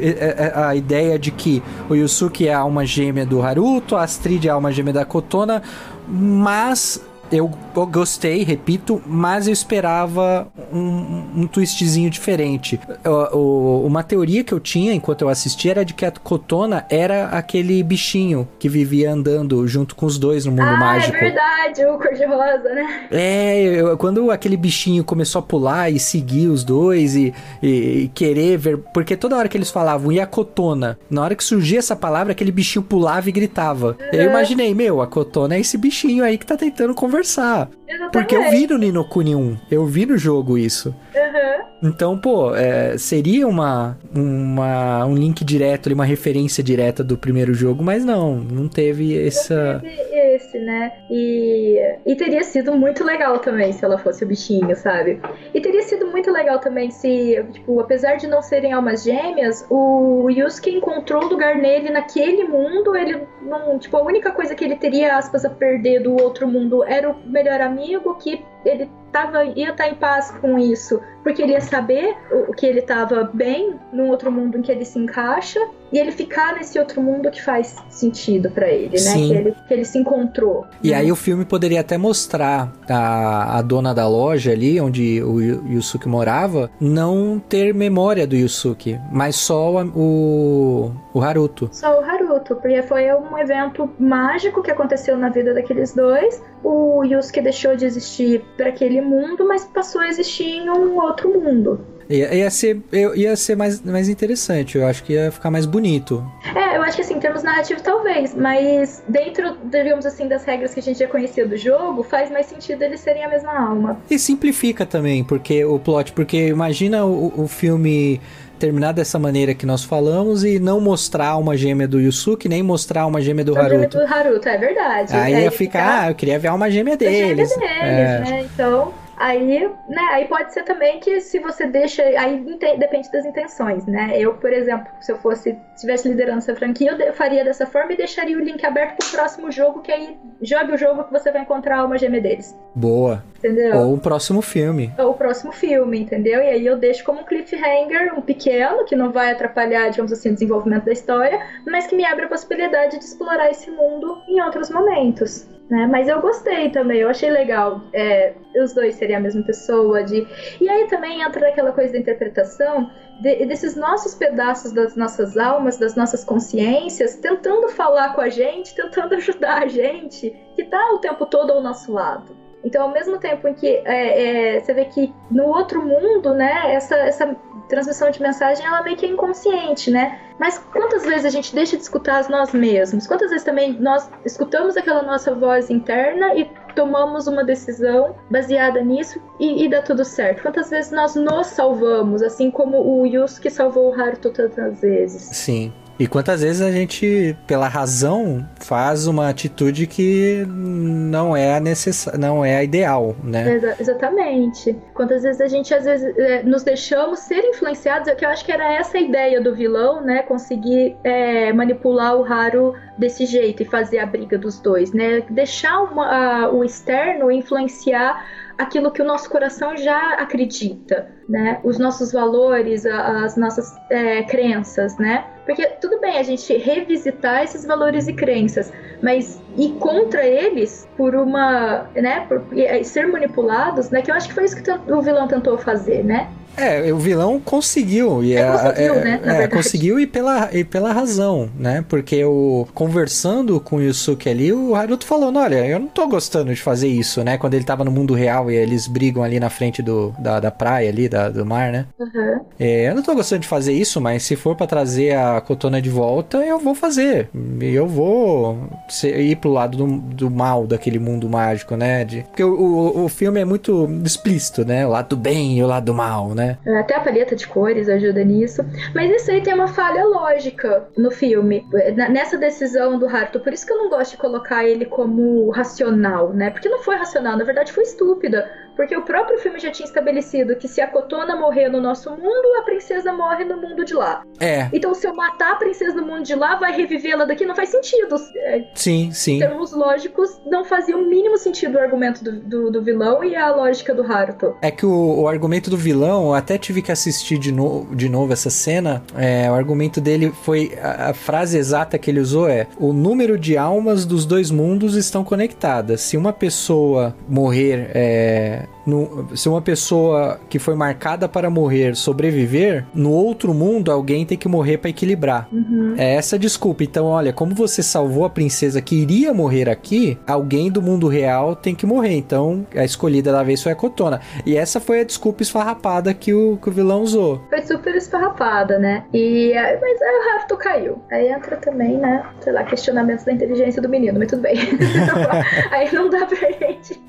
[0.54, 4.48] a, a, ideia de que o Yusuke é a alma gêmea do Haruto, a Astrid
[4.48, 5.64] é a alma gêmea da Kotona,
[6.08, 7.02] mas
[7.32, 7.50] eu
[7.90, 12.80] gostei, repito, mas eu esperava um, um twistzinho diferente.
[13.06, 16.86] O, o, uma teoria que eu tinha enquanto eu assistia era de que a Kotona
[16.90, 21.16] era aquele bichinho que vivia andando junto com os dois no mundo ah, é mágico.
[21.16, 23.08] É verdade, o cor-de-rosa, né?
[23.10, 27.68] É, eu, quando aquele bichinho começou a pular e seguir os dois e, e,
[28.04, 28.78] e, querer ver.
[28.94, 31.00] Porque toda hora que eles falavam, e a Kotona?
[31.10, 33.98] Na hora que surgia essa palavra, aquele bichinho pulava e gritava.
[34.00, 34.20] Uhum.
[34.20, 37.70] Eu imaginei, meu, a Kotona é esse bichinho aí que tá tentando conversar conversar.
[37.88, 38.12] Exatamente.
[38.12, 40.90] Porque eu vi no Nino Kuni 1, eu vi no jogo isso.
[40.90, 41.90] Uhum.
[41.90, 47.84] Então, pô, é, seria uma, uma, um link direto, uma referência direta do primeiro jogo,
[47.84, 49.74] mas não, não teve essa.
[49.74, 50.94] Não teve esse, né?
[51.10, 55.22] E, e teria sido muito legal também se ela fosse o bichinho, sabe?
[55.54, 60.30] E teria sido muito legal também se, tipo, apesar de não serem almas gêmeas, o
[60.30, 62.96] Yusuke encontrou lugar nele naquele mundo.
[62.96, 66.84] Ele não, tipo, a única coisa que ele teria, aspas, a perder do outro mundo
[66.84, 71.42] era o melhor amigo que ele tava, ia estar tá em paz com isso, porque
[71.42, 74.98] ele ia saber o, que ele estava bem num outro mundo em que ele se
[74.98, 75.60] encaixa
[75.92, 79.14] e ele ficar nesse outro mundo que faz sentido para ele, né?
[79.14, 80.66] Que ele, que ele se encontrou.
[80.82, 80.98] E né?
[80.98, 86.08] aí o filme poderia até mostrar a, a dona da loja ali, onde o Yusuke
[86.08, 91.70] morava, não ter memória do Yusuke, mas só o, o Haruto.
[91.74, 96.42] Só o Haruto, porque foi um evento mágico que aconteceu na vida daqueles dois.
[96.64, 101.30] O Yusuke deixou de existir para aquele mundo, mas passou a existir em um outro
[101.30, 101.80] mundo.
[102.12, 102.82] Ia, ia, ser,
[103.16, 106.22] ia ser mais, mais interessante, eu acho que ia ficar mais bonito.
[106.54, 110.74] É, eu acho que assim, em termos narrativos talvez, mas dentro, digamos assim, das regras
[110.74, 113.98] que a gente já conhecia do jogo, faz mais sentido eles serem a mesma alma.
[114.10, 118.20] E simplifica também, porque o plot, porque imagina o, o filme
[118.62, 123.08] terminar dessa maneira que nós falamos e não mostrar uma gêmea do Yusuke, nem mostrar
[123.08, 123.72] uma gêmea do Haruto.
[123.72, 125.14] Gêmea do Haruto, é verdade.
[125.16, 127.18] Aí ia ficar, ah, eu queria ver uma gêmea deles.
[127.18, 128.20] Gêmea deles, é.
[128.20, 128.46] né?
[128.54, 132.44] Então, Aí, né, aí pode ser também que se você deixa, aí
[132.80, 134.14] depende das intenções, né?
[134.18, 138.36] Eu, por exemplo, se eu fosse, tivesse liderança franquia, eu faria dessa forma e deixaria
[138.36, 141.76] o link aberto pro próximo jogo, que aí jogue o jogo que você vai encontrar
[141.76, 142.58] a alma gêmea deles.
[142.74, 143.24] Boa.
[143.38, 143.78] Entendeu?
[143.78, 144.92] Ou o próximo filme.
[144.98, 146.42] Ou o próximo filme, entendeu?
[146.42, 150.30] E aí eu deixo como um cliffhanger, um pequeno, que não vai atrapalhar, digamos assim,
[150.30, 154.42] o desenvolvimento da história, mas que me abre a possibilidade de explorar esse mundo em
[154.42, 155.48] outros momentos.
[155.72, 155.88] Né?
[155.88, 160.04] Mas eu gostei também, eu achei legal é, os dois serem a mesma pessoa.
[160.04, 160.28] De...
[160.60, 162.92] E aí também entra aquela coisa da interpretação
[163.22, 168.76] de, desses nossos pedaços das nossas almas, das nossas consciências, tentando falar com a gente,
[168.76, 172.41] tentando ajudar a gente, que tá o tempo todo ao nosso lado.
[172.64, 176.74] Então, ao mesmo tempo em que é, é, você vê que no outro mundo, né,
[176.74, 177.36] essa, essa
[177.68, 180.20] transmissão de mensagem ela meio que é inconsciente, né?
[180.38, 183.08] Mas quantas vezes a gente deixa de escutar nós mesmos?
[183.08, 189.22] Quantas vezes também nós escutamos aquela nossa voz interna e tomamos uma decisão baseada nisso
[189.40, 190.42] e, e dá tudo certo?
[190.42, 195.22] Quantas vezes nós nos salvamos, assim como o Yusuke salvou o Haruto tantas vezes?
[195.36, 195.74] Sim.
[196.00, 202.10] E quantas vezes a gente, pela razão, faz uma atitude que não é a necess...
[202.18, 203.56] não é a ideal, né?
[203.56, 204.76] Exa exatamente.
[204.94, 208.44] Quantas vezes a gente, às vezes, é, nos deixamos ser influenciados, é que eu acho
[208.44, 210.24] que era essa a ideia do vilão, né?
[210.24, 215.22] Conseguir é, manipular o Haru desse jeito e fazer a briga dos dois, né?
[215.30, 216.06] Deixar uma,
[216.46, 218.26] a, o externo influenciar
[218.58, 221.60] aquilo que o nosso coração já acredita, né?
[221.64, 225.26] Os nossos valores, as nossas é, crenças, né?
[225.46, 228.72] Porque tudo bem a gente revisitar esses valores e crenças,
[229.02, 232.26] mas ir contra eles por uma, né?
[232.28, 232.44] Por
[232.84, 234.02] ser manipulados, né?
[234.02, 236.30] Que eu acho que foi isso que o vilão tentou fazer, né?
[236.58, 238.24] É, o vilão conseguiu.
[238.24, 239.44] E é, conseguiu, é, né?
[239.44, 241.84] É, conseguiu e pela, e pela razão, né?
[241.88, 246.54] Porque o conversando com o Yusuke ali, o Haruto falando: olha, eu não tô gostando
[246.54, 247.38] de fazer isso, né?
[247.38, 250.52] Quando ele tava no mundo real e eles brigam ali na frente do, da, da
[250.52, 251.86] praia ali, da, do mar, né?
[252.00, 252.42] Uhum.
[252.60, 255.82] É, eu não tô gostando de fazer isso, mas se for para trazer a Kotona
[255.82, 257.30] de volta, eu vou fazer.
[257.62, 262.06] Eu vou ser, ir pro lado do, do mal daquele mundo mágico, né?
[262.06, 264.86] De, porque o, o, o filme é muito explícito, né?
[264.86, 266.41] O lado do bem e o lado do mal, né?
[266.42, 266.80] Né?
[266.80, 268.64] Até a paleta de cores ajuda nisso.
[268.94, 271.66] Mas isso aí tem uma falha lógica no filme,
[272.10, 273.40] nessa decisão do Haruto.
[273.40, 276.50] Por isso que eu não gosto de colocar ele como racional, né?
[276.50, 278.50] Porque não foi racional, na verdade foi estúpida.
[278.76, 282.58] Porque o próprio filme já tinha estabelecido que se a Kotona morrer no nosso mundo,
[282.60, 284.24] a princesa morre no mundo de lá.
[284.40, 284.70] É.
[284.74, 287.46] Então, se eu matar a princesa do mundo de lá, vai revivê-la daqui?
[287.46, 288.16] Não faz sentido.
[288.38, 289.36] É, sim, sim.
[289.36, 293.36] Em termos lógicos, não fazia o mínimo sentido o argumento do, do, do vilão e
[293.36, 294.56] a lógica do Haruto.
[294.62, 298.10] É que o, o, argumento do vilão, eu até tive que assistir de, no, de
[298.10, 299.04] novo essa cena.
[299.16, 300.78] É, o argumento dele foi.
[300.82, 304.96] A, a frase exata que ele usou é: o número de almas dos dois mundos
[304.96, 306.02] estão conectadas.
[306.02, 307.92] Se uma pessoa morrer.
[307.94, 314.26] É, no, se uma pessoa que foi marcada para morrer sobreviver, no outro mundo alguém
[314.26, 315.48] tem que morrer para equilibrar.
[315.52, 315.96] Uhum.
[315.98, 316.84] É essa desculpa.
[316.84, 321.56] Então, olha, como você salvou a princesa que iria morrer aqui, alguém do mundo real
[321.56, 322.16] tem que morrer.
[322.16, 324.20] Então, a escolhida da vez foi a Cotona.
[324.46, 327.42] E essa foi a desculpa esfarrapada que o, que o vilão usou.
[327.50, 329.04] Foi super esfarrapada, né?
[329.14, 331.02] E, mas aí o Rafto caiu.
[331.12, 332.26] Aí entra também, né?
[332.42, 334.56] Sei lá, questionamentos da inteligência do menino, mas tudo bem.
[335.72, 337.02] aí não dá pra gente.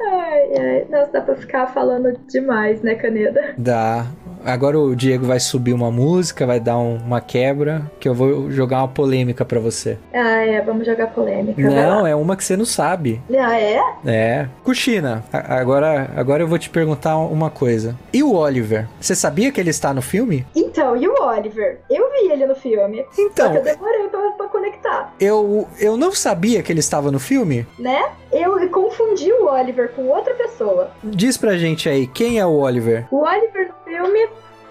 [0.00, 0.86] Ai, Ai.
[0.90, 3.54] Nossa, dá pra ficar falando demais, né, Caneda?
[3.56, 4.06] Dá.
[4.46, 8.48] Agora o Diego vai subir uma música, vai dar um, uma quebra, que eu vou
[8.48, 9.98] jogar uma polêmica para você.
[10.14, 11.60] Ah, é, vamos jogar polêmica.
[11.60, 13.20] Não, é uma que você não sabe.
[13.36, 13.80] Ah, é?
[14.06, 14.48] É.
[14.62, 17.96] Cuxina, agora, agora eu vou te perguntar uma coisa.
[18.12, 18.86] E o Oliver?
[19.00, 20.46] Você sabia que ele está no filme?
[20.54, 21.80] Então, e o Oliver?
[21.90, 23.04] Eu vi ele no filme.
[23.18, 23.46] Então.
[23.46, 25.12] Só que eu demorei pra, pra conectar.
[25.18, 27.66] Eu, eu não sabia que ele estava no filme?
[27.78, 28.00] Né?
[28.30, 30.90] Eu confundi o Oliver com outra pessoa.
[31.02, 33.06] Diz pra gente aí, quem é o Oliver?
[33.10, 34.28] O Oliver no filme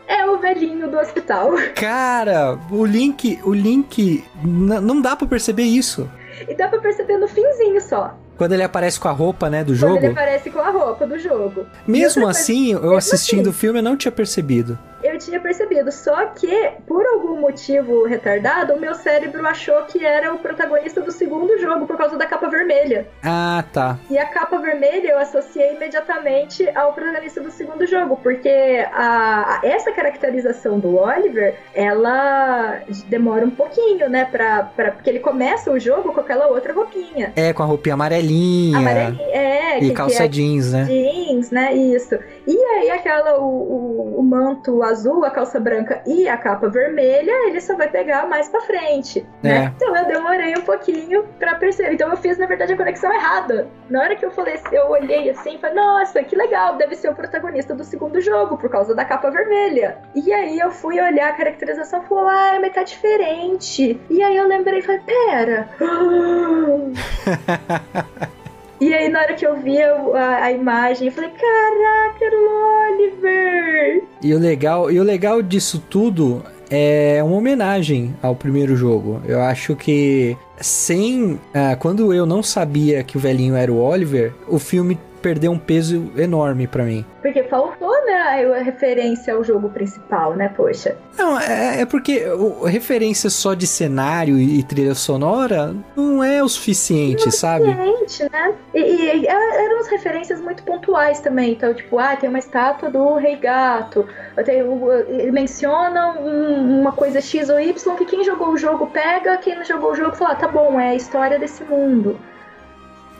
[0.07, 1.51] é o velhinho do hospital.
[1.75, 6.09] Cara, o Link, o Link, não dá para perceber isso.
[6.47, 8.17] E dá pra perceber no finzinho só.
[8.37, 9.93] Quando ele aparece com a roupa, né, do jogo?
[9.93, 11.65] Quando ele aparece com a roupa do jogo.
[11.87, 14.77] Mesmo assim, coisa, eu assistindo assim, o filme, eu não tinha percebido
[15.15, 15.91] eu tinha percebido.
[15.91, 21.11] Só que, por algum motivo retardado, o meu cérebro achou que era o protagonista do
[21.11, 23.07] segundo jogo por causa da capa vermelha.
[23.23, 23.97] Ah, tá.
[24.09, 29.67] E a capa vermelha eu associei imediatamente ao protagonista do segundo jogo, porque a, a
[29.67, 34.25] essa caracterização do Oliver, ela demora um pouquinho, né?
[34.25, 37.33] Pra, pra, porque ele começa o jogo com aquela outra roupinha.
[37.35, 38.77] É, com a roupinha amarelinha.
[38.77, 39.77] Amarelinha, é.
[39.77, 40.85] E que, calça que é jeans, né?
[40.85, 41.73] Jeans, né?
[41.73, 42.17] Isso.
[42.47, 47.47] E aí aquela, o, o, o, manto azul, a calça branca e a capa vermelha,
[47.47, 49.65] ele só vai pegar mais pra frente, né?
[49.65, 49.71] É.
[49.75, 51.93] Então eu demorei um pouquinho pra perceber.
[51.93, 53.67] Então eu fiz, na verdade, a conexão errada.
[53.89, 57.15] Na hora que eu falei, eu olhei assim falei, nossa, que legal, deve ser o
[57.15, 59.97] protagonista do segundo jogo, por causa da capa vermelha.
[60.13, 63.99] E aí eu fui olhar a caracterização e falei, ah, mas tá diferente.
[64.09, 65.69] E aí eu lembrei e falei, pera.
[68.79, 72.35] E aí, na hora que eu vi a, a, a, imagem, eu falei, caraca, era
[72.35, 74.03] o Oliver!
[74.21, 79.21] E o legal, e o legal disso tudo é uma homenagem ao primeiro jogo.
[79.25, 81.39] Eu acho que sem.
[81.53, 85.57] Ah, quando eu não sabia que o velhinho era o Oliver, o filme perdeu um
[85.57, 87.03] peso enorme para mim.
[87.21, 90.97] Porque faltou, né, a referência ao jogo principal, né, poxa.
[91.17, 96.49] Não, é, é porque o, referência só de cenário e, trilha sonora não é o
[96.49, 97.65] suficiente, não é sabe?
[97.65, 98.53] Suficiente, né?
[98.73, 101.53] E, e, eram as referências muito pontuais também.
[101.53, 104.05] Então, tipo, ah, tem uma estátua do Rei Gato.
[104.43, 104.59] Tem,
[105.07, 109.55] ele menciona um, uma coisa X ou Y que quem jogou o jogo pega, quem
[109.55, 112.19] não jogou o jogo fala, ah, tá bom, é a história desse mundo.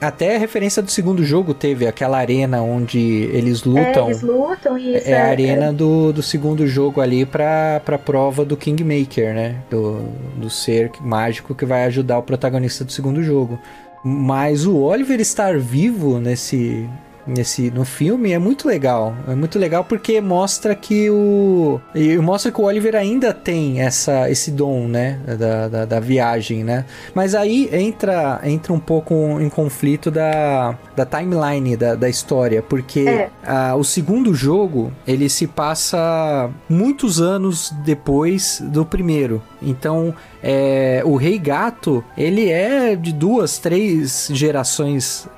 [0.00, 2.98] Até a referência do segundo jogo teve aquela arena onde
[3.32, 4.06] eles lutam.
[4.06, 5.08] É, eles lutam isso.
[5.08, 5.72] É, é a arena é.
[5.72, 9.56] Do, do segundo jogo ali pra, pra prova do Kingmaker, né?
[9.70, 10.00] Do,
[10.36, 13.58] do ser mágico que vai ajudar o protagonista do segundo jogo.
[14.04, 16.88] Mas o Oliver estar vivo nesse,
[17.26, 19.14] nesse no filme é muito legal.
[19.28, 21.80] É muito legal porque mostra que o
[22.22, 26.84] mostra que o Oliver ainda tem essa esse dom, né, da, da, da, viagem, né?
[27.14, 33.00] Mas aí entra entra um pouco em conflito da, da timeline da, da história, porque
[33.00, 33.30] é.
[33.44, 39.42] a, o segundo jogo ele se passa muitos anos depois do primeiro.
[39.60, 45.28] Então é, o Rei Gato, ele é de duas, três gerações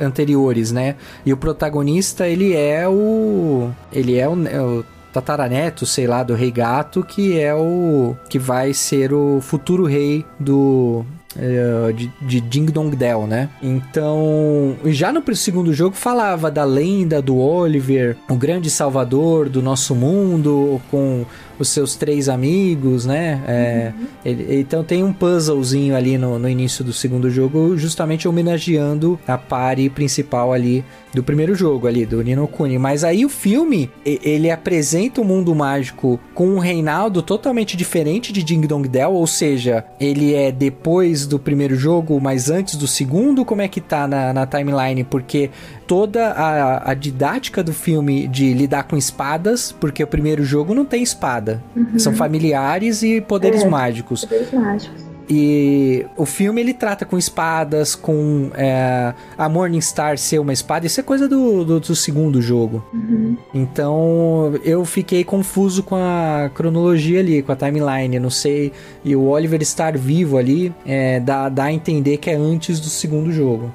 [0.00, 0.96] anteriores, né?
[1.24, 3.70] E o protagonista, ele é o...
[3.92, 8.16] Ele é o, é o tataraneto, sei lá, do Rei Gato, que é o...
[8.28, 11.04] que vai ser o futuro rei do...
[11.36, 13.50] Uh, de, de Ding Dong Dell, né?
[13.62, 19.94] Então, já no segundo jogo falava da lenda do Oliver, o grande salvador do nosso
[19.94, 21.24] mundo, com
[21.58, 23.42] os seus três amigos, né?
[23.46, 24.06] É, uhum.
[24.24, 29.36] ele, então tem um puzzlezinho ali no, no início do segundo jogo, justamente homenageando a
[29.36, 32.78] pare principal ali do primeiro jogo ali, do Nino Kuni.
[32.78, 38.32] Mas aí o filme, ele apresenta o um mundo mágico com um reinaldo totalmente diferente
[38.32, 42.86] de Ding Dong Dell, ou seja, ele é depois do primeiro jogo, mas antes do
[42.86, 45.04] segundo, como é que tá na, na timeline?
[45.04, 45.50] Porque
[45.88, 50.84] toda a, a, didática do filme de lidar com espadas, porque o primeiro jogo não
[50.84, 51.64] tem espada.
[51.74, 51.98] Uhum.
[51.98, 54.24] São familiares e poderes é, mágicos.
[54.26, 55.08] Poderes mágicos.
[55.30, 61.00] E o filme ele trata com espadas, com é, a Morningstar ser uma espada, isso
[61.00, 62.82] é coisa do, do, do segundo jogo.
[62.94, 63.36] Uhum.
[63.52, 68.72] Então eu fiquei confuso com a cronologia ali, com a timeline, não sei.
[69.04, 72.88] E o Oliver estar vivo ali é, dá, dá a entender que é antes do
[72.88, 73.70] segundo jogo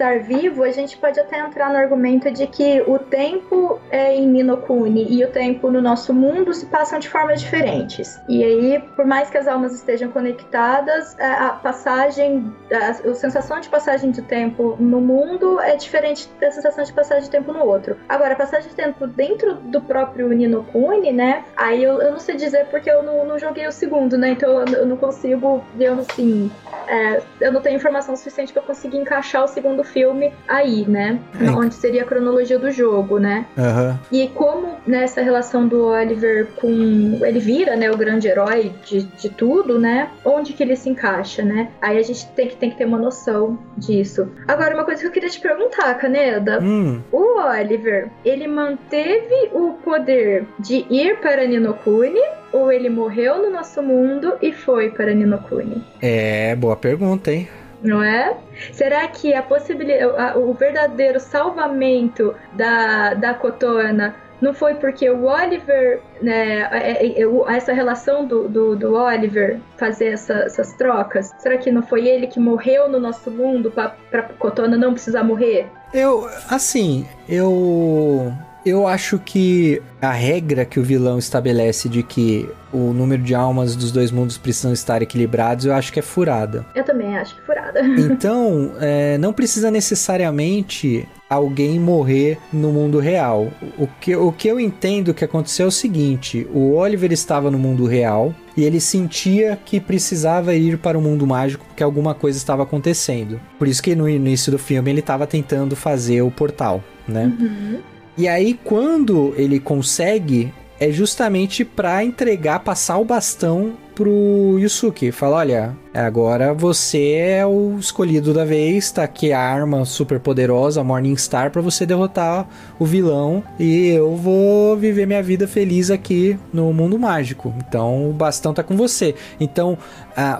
[0.00, 4.26] estar vivo, a gente pode até entrar no argumento de que o tempo é em
[4.26, 8.18] Ninokuni e o tempo no nosso mundo se passam de formas diferentes.
[8.26, 13.68] E aí, por mais que as almas estejam conectadas, a passagem, a, a sensação de
[13.68, 17.96] passagem de tempo no mundo é diferente da sensação de passagem de tempo no outro.
[18.08, 21.44] Agora, a passagem de tempo dentro do próprio Ninokuni, né?
[21.56, 24.30] Aí eu, eu não sei dizer porque eu não, não joguei o segundo, né?
[24.30, 26.50] Então eu, eu não consigo, eu assim,
[26.86, 31.20] é, eu não tenho informação suficiente para conseguir encaixar o segundo filme aí, né?
[31.40, 31.50] É.
[31.50, 33.46] Onde seria a cronologia do jogo, né?
[33.56, 33.98] Uhum.
[34.10, 37.20] E como nessa relação do Oliver com.
[37.24, 40.10] Ele vira, né, o grande herói de, de tudo, né?
[40.24, 41.68] Onde que ele se encaixa, né?
[41.80, 44.30] Aí a gente tem que, tem que ter uma noção disso.
[44.46, 46.60] Agora, uma coisa que eu queria te perguntar, Caneda.
[46.62, 47.00] Hum.
[47.12, 52.20] O Oliver, ele manteve o poder de ir para Ninokuni
[52.52, 55.82] ou ele morreu no nosso mundo e foi para Ninokuni?
[56.00, 57.48] É, boa pergunta, hein?
[57.82, 58.36] Não é?
[58.72, 66.00] Será que a possibilidade, o verdadeiro salvamento da, da Cotona não foi porque o Oliver,
[66.22, 71.34] né, é, é, é, essa relação do, do, do Oliver fazer essa, essas trocas?
[71.38, 75.68] Será que não foi ele que morreu no nosso mundo para Cotona não precisar morrer?
[75.92, 78.32] Eu, assim, eu
[78.64, 83.74] eu acho que a regra que o vilão estabelece de que o número de almas
[83.74, 86.64] dos dois mundos precisam estar equilibrados, eu acho que é furada.
[86.74, 87.80] Eu também acho que é furada.
[88.10, 93.48] Então, é, não precisa necessariamente alguém morrer no mundo real.
[93.78, 97.58] O que, o que eu entendo que aconteceu é o seguinte: o Oliver estava no
[97.58, 102.36] mundo real e ele sentia que precisava ir para o mundo mágico porque alguma coisa
[102.36, 103.40] estava acontecendo.
[103.58, 107.32] Por isso que no início do filme ele estava tentando fazer o portal, né?
[107.38, 107.80] Uhum.
[108.20, 115.12] E aí, quando ele consegue, é justamente para entregar, passar o bastão pro Yusuke.
[115.12, 120.80] Fala, olha, agora você é o escolhido da vez, tá aqui a arma super poderosa,
[120.80, 126.38] a Morningstar, para você derrotar o vilão e eu vou viver minha vida feliz aqui
[126.52, 127.54] no mundo mágico.
[127.66, 129.14] Então o bastão tá com você.
[129.38, 129.76] Então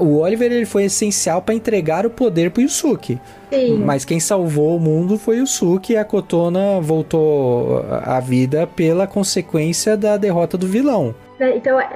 [0.01, 3.19] o Oliver ele foi essencial para entregar o poder pro Yusuke.
[3.51, 3.79] Sim.
[3.79, 9.07] Mas quem salvou o mundo foi o Yusuke e a Kotona voltou à vida pela
[9.07, 11.15] consequência da derrota do vilão.
[11.41, 11.57] Né?
[11.57, 11.87] Então, é,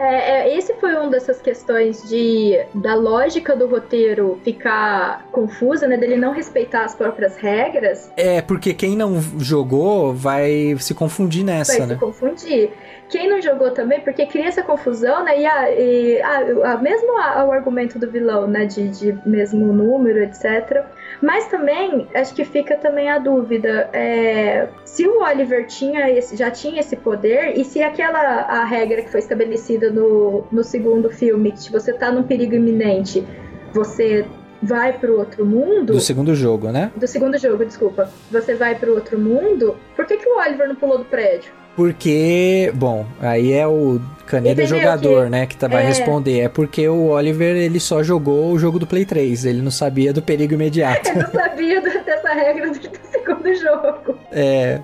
[0.48, 5.98] é, esse foi uma dessas questões de da lógica do roteiro ficar confusa, né?
[5.98, 8.10] Dele não respeitar as próprias regras.
[8.16, 11.92] É, porque quem não jogou vai se confundir nessa, vai né?
[11.92, 12.70] se confundir.
[13.10, 15.38] Quem não jogou também, porque cria essa confusão, né?
[15.38, 18.64] E, a, e a, a mesmo a, o argumento do vilão, né?
[18.64, 20.86] De, de mesmo número, etc.
[21.20, 26.50] Mas também, acho que fica também a dúvida, é, se o Oliver tinha esse, já
[26.50, 31.52] tinha esse poder, e se aquela a regra que foi estabelecida no, no segundo filme,
[31.52, 33.26] que você tá num perigo iminente,
[33.72, 34.26] você
[34.62, 35.92] vai para o outro mundo.
[35.92, 36.90] Do segundo jogo, né?
[36.96, 38.08] Do segundo jogo, desculpa.
[38.30, 39.76] Você vai para o outro mundo.
[39.94, 41.52] Por que, que o Oliver não pulou do prédio?
[41.76, 45.30] Porque, bom, aí é o Caneda jogador, que...
[45.30, 45.86] né, que tá, vai é...
[45.86, 46.40] responder.
[46.40, 50.12] É porque o Oliver, ele só jogou o jogo do Play 3, ele não sabia
[50.12, 51.08] do perigo imediato.
[51.10, 54.18] ele não sabia dessa regra do segundo jogo.
[54.30, 54.80] É.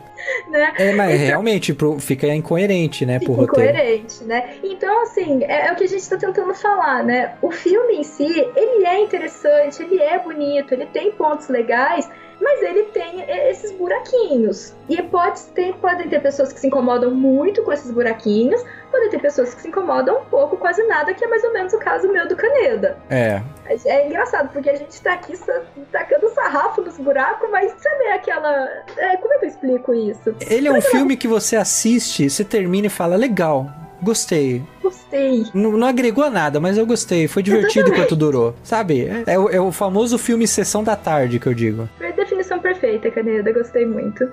[0.51, 0.73] Né?
[0.79, 3.71] É, mas então, realmente pro, fica incoerente, né, fica por roteiro.
[3.71, 4.57] Incoerente, né?
[4.63, 7.33] Então, assim, é, é, o que a gente tá tentando falar, né?
[7.41, 8.27] O filme em si,
[8.57, 12.09] ele é interessante, ele é bonito, ele tem pontos legais,
[12.41, 14.75] mas ele tem esses buraquinhos.
[14.89, 19.21] E pode ter, podem ter pessoas que se incomodam muito com esses buraquinhos, podem ter
[19.21, 22.11] pessoas que se incomodam um pouco, quase nada, que é mais ou menos o caso
[22.11, 22.97] meu do Caneda.
[23.09, 23.43] É.
[23.85, 25.39] É engraçado, porque a gente tá aqui
[25.93, 28.69] tacando sarrafo nos buracos, mas sabe aquela.
[28.97, 30.35] É, como é que eu explico isso?
[30.41, 33.67] Ele é um filme que você assiste, você termina e fala, legal,
[34.03, 34.63] Gostei.
[34.83, 35.45] Gostei.
[35.53, 37.29] Não, não, agregou nada, mas eu gostei.
[37.29, 38.55] Foi divertido enquanto durou.
[38.63, 39.03] Sabe?
[39.27, 41.89] É, é, o, é, o famoso filme Sessão da Tarde que eu digo.
[42.91, 43.53] Perfeita, Caneda.
[43.53, 44.31] Gostei muito.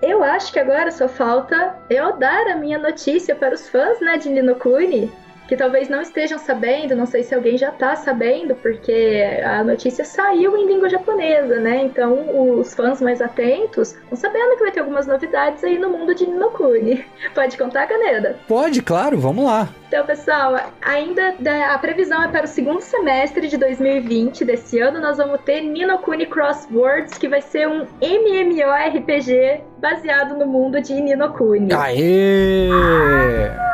[0.00, 4.16] Eu acho que agora só falta eu dar a minha notícia para os fãs, né,
[4.16, 5.12] de Nino Kuni
[5.48, 10.04] que talvez não estejam sabendo, não sei se alguém já está sabendo, porque a notícia
[10.04, 11.82] saiu em língua japonesa, né?
[11.82, 16.14] Então os fãs mais atentos estão sabendo que vai ter algumas novidades aí no mundo
[16.14, 17.04] de Ninokuni.
[17.34, 18.38] Pode contar, Caneda?
[18.46, 19.68] Pode, claro, vamos lá.
[19.88, 21.34] Então, pessoal, ainda
[21.70, 26.24] a previsão é para o segundo semestre de 2020 desse ano, nós vamos ter Ninokuni
[26.24, 31.74] Crosswords, que vai ser um MMORPG baseado no mundo de Ninokuni.
[31.74, 32.68] Aê!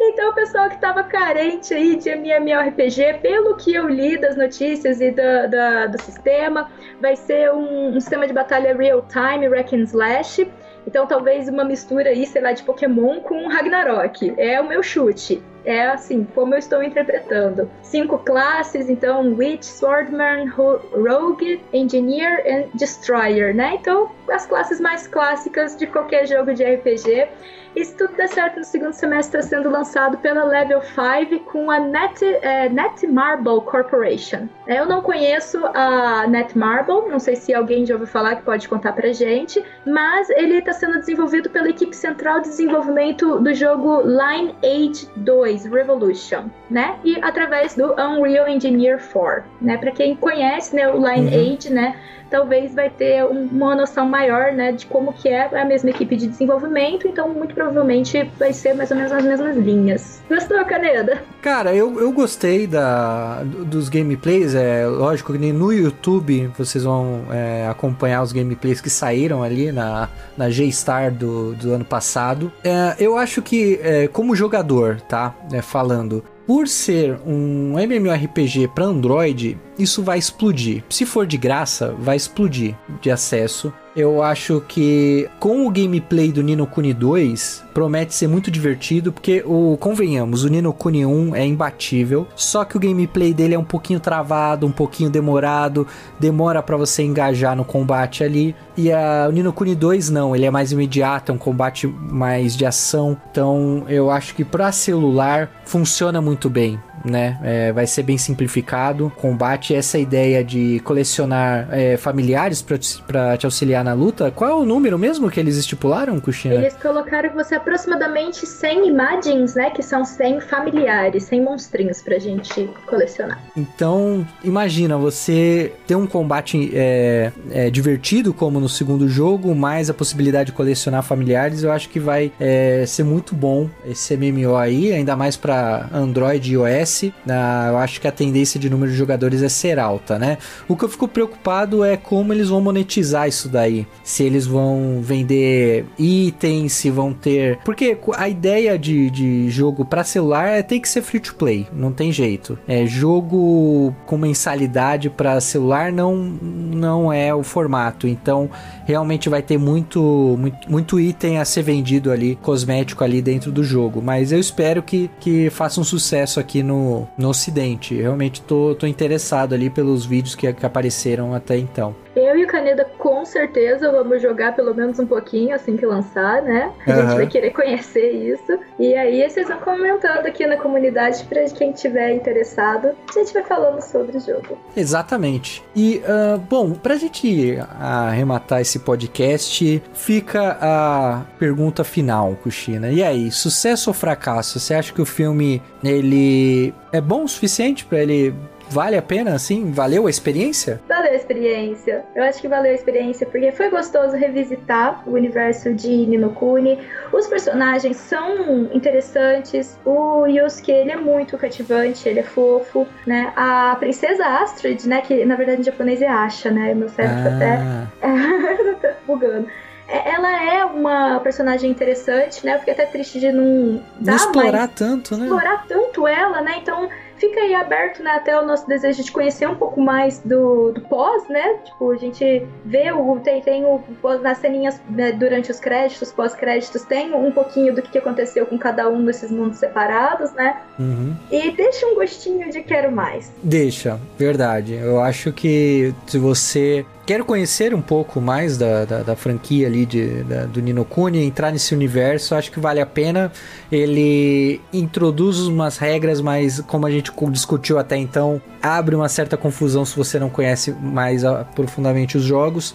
[0.00, 5.00] Então, o pessoal que estava carente aí de MMORPG, pelo que eu li das notícias
[5.02, 10.50] e do, do, sistema, vai ser um, um sistema de batalha real-time, Wreck and Slash,
[10.86, 14.32] então talvez uma mistura aí, sei lá, de Pokémon com Ragnarok.
[14.38, 15.42] É o meu chute.
[15.62, 17.70] É assim, como eu estou interpretando.
[17.82, 23.74] Cinco classes, então Witch, Swordman, Rogue, Engineer e Destroyer, né?
[23.74, 27.28] Então, as classes mais clássicas de qualquer jogo de RPG.
[27.74, 31.70] E se tudo der certo no segundo semestre, está sendo lançado pela Level 5 com
[31.70, 34.48] a Net, é, Netmarble Corporation.
[34.66, 38.92] Eu não conheço a Netmarble, não sei se alguém já ouviu falar que pode contar
[38.92, 45.08] pra gente, mas ele está sendo desenvolvido pela equipe central de desenvolvimento do jogo Lineage
[45.16, 46.98] 2 Revolution, né?
[47.04, 49.76] E através do Unreal Engineer 4, né?
[49.76, 51.74] Para quem conhece, né, o Lineage, uhum.
[51.74, 51.96] né?
[52.30, 56.26] Talvez vai ter uma noção maior, né, de como que é a mesma equipe de
[56.26, 60.22] desenvolvimento, então muito provavelmente vai ser mais ou menos as mesmas linhas.
[60.28, 61.22] Gostou, Caneda?
[61.42, 67.66] Cara, eu, eu gostei da, dos gameplays, é lógico que no YouTube vocês vão é,
[67.68, 72.52] acompanhar os gameplays que saíram ali na, na G-Star do, do ano passado.
[72.62, 78.86] É, eu acho que, é, como jogador, tá, é, falando, por ser um MMORPG para
[78.86, 80.82] Android, isso vai explodir.
[80.90, 83.72] Se for de graça, vai explodir de acesso.
[83.96, 89.42] Eu acho que com o gameplay do Nino Kuni 2 promete ser muito divertido, porque
[89.44, 93.64] o convenhamos, o Nino Kuni 1 é imbatível, só que o gameplay dele é um
[93.64, 95.84] pouquinho travado, um pouquinho demorado,
[96.20, 98.54] demora para você engajar no combate ali.
[98.76, 102.56] E a, o Nino Kuni 2 não, ele é mais imediato, é um combate mais
[102.56, 103.16] de ação.
[103.32, 107.38] Então, eu acho que para celular funciona muito bem né?
[107.42, 109.12] É, vai ser bem simplificado.
[109.16, 112.64] Combate essa ideia de colecionar é, familiares
[113.06, 114.30] para te auxiliar na luta.
[114.30, 116.54] Qual é o número mesmo que eles estipularam, Cuxina?
[116.54, 119.70] Eles colocaram você aproximadamente 100 imagens, né?
[119.70, 123.38] Que são 100 familiares, 100 monstrinhos pra gente colecionar.
[123.56, 129.94] Então, imagina você ter um combate é, é, divertido, como no segundo jogo, mais a
[129.94, 131.62] possibilidade de colecionar familiares.
[131.62, 136.50] Eu acho que vai é, ser muito bom esse MMO aí, ainda mais para Android
[136.50, 136.87] e iOS.
[137.28, 140.38] Ah, eu acho que a tendência de número de jogadores é ser alta, né?
[140.66, 143.86] O que eu fico preocupado é como eles vão monetizar isso daí.
[144.02, 147.58] Se eles vão vender itens, se vão ter.
[147.64, 151.66] Porque a ideia de, de jogo para celular é tem que ser free to play,
[151.72, 152.58] não tem jeito.
[152.66, 158.06] É jogo com mensalidade para celular não não é o formato.
[158.06, 158.50] Então,
[158.88, 163.62] realmente vai ter muito, muito muito item a ser vendido ali, cosmético ali dentro do
[163.62, 167.94] jogo, mas eu espero que que faça um sucesso aqui no, no ocidente.
[167.94, 171.94] Realmente tô, tô interessado ali pelos vídeos que, que apareceram até então.
[172.18, 176.42] Eu e o Caneda com certeza vamos jogar pelo menos um pouquinho assim que lançar,
[176.42, 176.72] né?
[176.86, 177.00] A uhum.
[177.02, 178.58] gente vai querer conhecer isso.
[178.78, 182.90] E aí vocês vão comentando aqui na comunidade para quem tiver interessado.
[183.08, 184.58] A gente vai falando sobre o jogo.
[184.76, 185.62] Exatamente.
[185.74, 192.90] E, uh, bom, pra gente arrematar esse podcast, fica a pergunta final, Cuxina.
[192.90, 194.58] E aí, sucesso ou fracasso?
[194.58, 198.34] Você acha que o filme ele é bom o suficiente para ele
[198.70, 199.70] Vale a pena, assim?
[199.70, 200.80] Valeu a experiência?
[200.88, 202.04] Valeu a experiência.
[202.14, 206.78] Eu acho que valeu a experiência porque foi gostoso revisitar o universo de Ninokuni.
[207.12, 209.78] Os personagens são interessantes.
[209.84, 213.32] O Yusuke, ele é muito cativante, ele é fofo, né?
[213.36, 215.00] A princesa Astrid, né?
[215.00, 216.74] Que na verdade em japonês é Asha, né?
[216.74, 217.86] Meu cérebro ah.
[217.96, 219.48] até tá bugando
[219.88, 222.54] é, ela é uma personagem interessante, né?
[222.54, 225.24] Eu fiquei até triste de não, não explorar tanto, né?
[225.24, 226.56] Explorar tanto ela, né?
[226.60, 230.72] Então fica aí aberto, né, até o nosso desejo de conhecer um pouco mais do,
[230.72, 231.58] do pós, né?
[231.64, 233.18] Tipo, a gente vê o.
[233.20, 233.82] Tem, tem o
[234.22, 238.88] nas ceninhas né, durante os créditos, pós-créditos, tem um pouquinho do que aconteceu com cada
[238.88, 240.60] um desses mundos separados, né?
[240.78, 241.16] Uhum.
[241.30, 243.30] E deixa um gostinho de quero mais.
[243.42, 244.74] Deixa, verdade.
[244.74, 249.86] Eu acho que se você quer conhecer um pouco mais da, da, da franquia ali
[249.86, 253.32] de, da, do Nino Kuni, entrar nesse universo, acho que vale a pena.
[253.72, 259.86] Ele introduz umas regras, mas como a gente discutiu até então, abre uma certa confusão
[259.86, 261.22] se você não conhece mais
[261.54, 262.74] profundamente os jogos,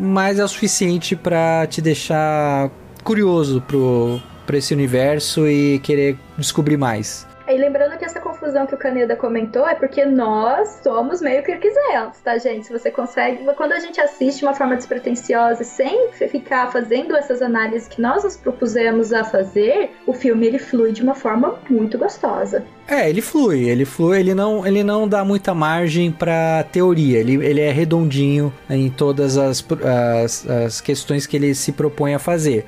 [0.00, 2.70] mas é o suficiente para te deixar
[3.04, 4.18] curioso pro,
[4.54, 7.26] esse universo e querer descobrir mais.
[7.46, 7.85] E lembrando
[8.46, 12.66] que confusão que o Caneda comentou é porque nós somos meio kirquizentos, tá, gente?
[12.66, 13.44] Se você consegue.
[13.56, 18.22] Quando a gente assiste de uma forma despretensiosa, sem ficar fazendo essas análises que nós
[18.22, 22.64] nos propusemos a fazer, o filme ele flui de uma forma muito gostosa.
[22.88, 27.34] É, ele flui, ele flui, ele não, ele não dá muita margem para teoria, ele,
[27.44, 29.64] ele é redondinho em todas as,
[30.22, 32.64] as, as, questões que ele se propõe a fazer.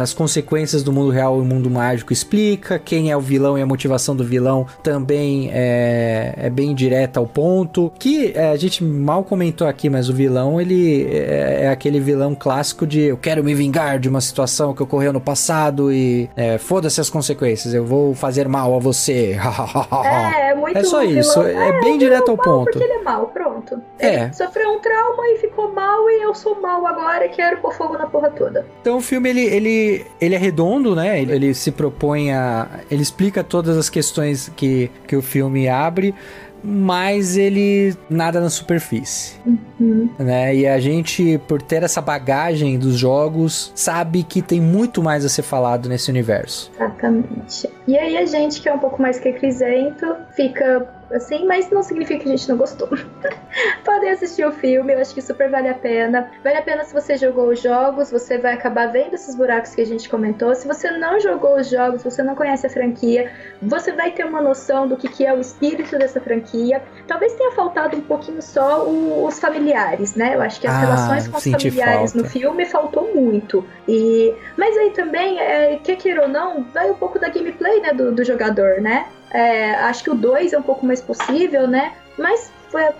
[0.00, 3.66] As consequências do mundo real e mundo mágico explica, quem é o vilão e a
[3.66, 9.24] motivação do vilão também é, é bem direta ao ponto, que é, a gente mal
[9.24, 13.54] comentou aqui, mas o vilão, ele é, é, aquele vilão clássico de eu quero me
[13.54, 18.14] vingar de uma situação que ocorreu no passado e é, foda-se as consequências, eu vou
[18.14, 19.34] fazer mal a você,
[20.04, 20.76] é, é muito.
[20.76, 22.70] É só isso, é, é bem direto ao ponto.
[22.70, 23.51] Porque ele é mal, pronto.
[23.98, 24.24] É.
[24.24, 27.74] Ele sofreu um trauma e ficou mal e eu sou mal agora e quero pôr
[27.74, 28.66] fogo na porra toda.
[28.80, 31.20] Então o filme ele, ele, ele é redondo, né?
[31.20, 32.80] Ele, ele se propõe a.
[32.90, 36.14] Ele explica todas as questões que, que o filme abre
[36.62, 39.36] mas ele nada na superfície.
[39.44, 40.08] Uhum.
[40.18, 40.54] Né?
[40.54, 45.28] E a gente, por ter essa bagagem dos jogos, sabe que tem muito mais a
[45.28, 46.70] ser falado nesse universo.
[46.76, 47.68] Exatamente.
[47.86, 51.82] E aí a gente que é um pouco mais que crisento fica assim, mas não
[51.82, 52.88] significa que a gente não gostou.
[53.84, 56.30] Podem assistir o filme, eu acho que super vale a pena.
[56.42, 59.80] Vale a pena se você jogou os jogos, você vai acabar vendo esses buracos que
[59.80, 60.54] a gente comentou.
[60.54, 64.40] Se você não jogou os jogos, você não conhece a franquia, você vai ter uma
[64.40, 66.82] noção do que, que é o espírito dessa franquia.
[67.06, 70.34] Talvez tenha faltado um pouquinho só o, os familiares, né?
[70.34, 72.26] Eu acho que as ah, relações com os familiares falta.
[72.26, 73.64] no filme faltou muito.
[73.86, 77.92] E, mas aí também, é, quer queira ou não, vai um pouco da gameplay né,
[77.92, 79.06] do, do jogador, né?
[79.32, 81.92] É, acho que o 2 é um pouco mais possível, né?
[82.18, 82.52] Mas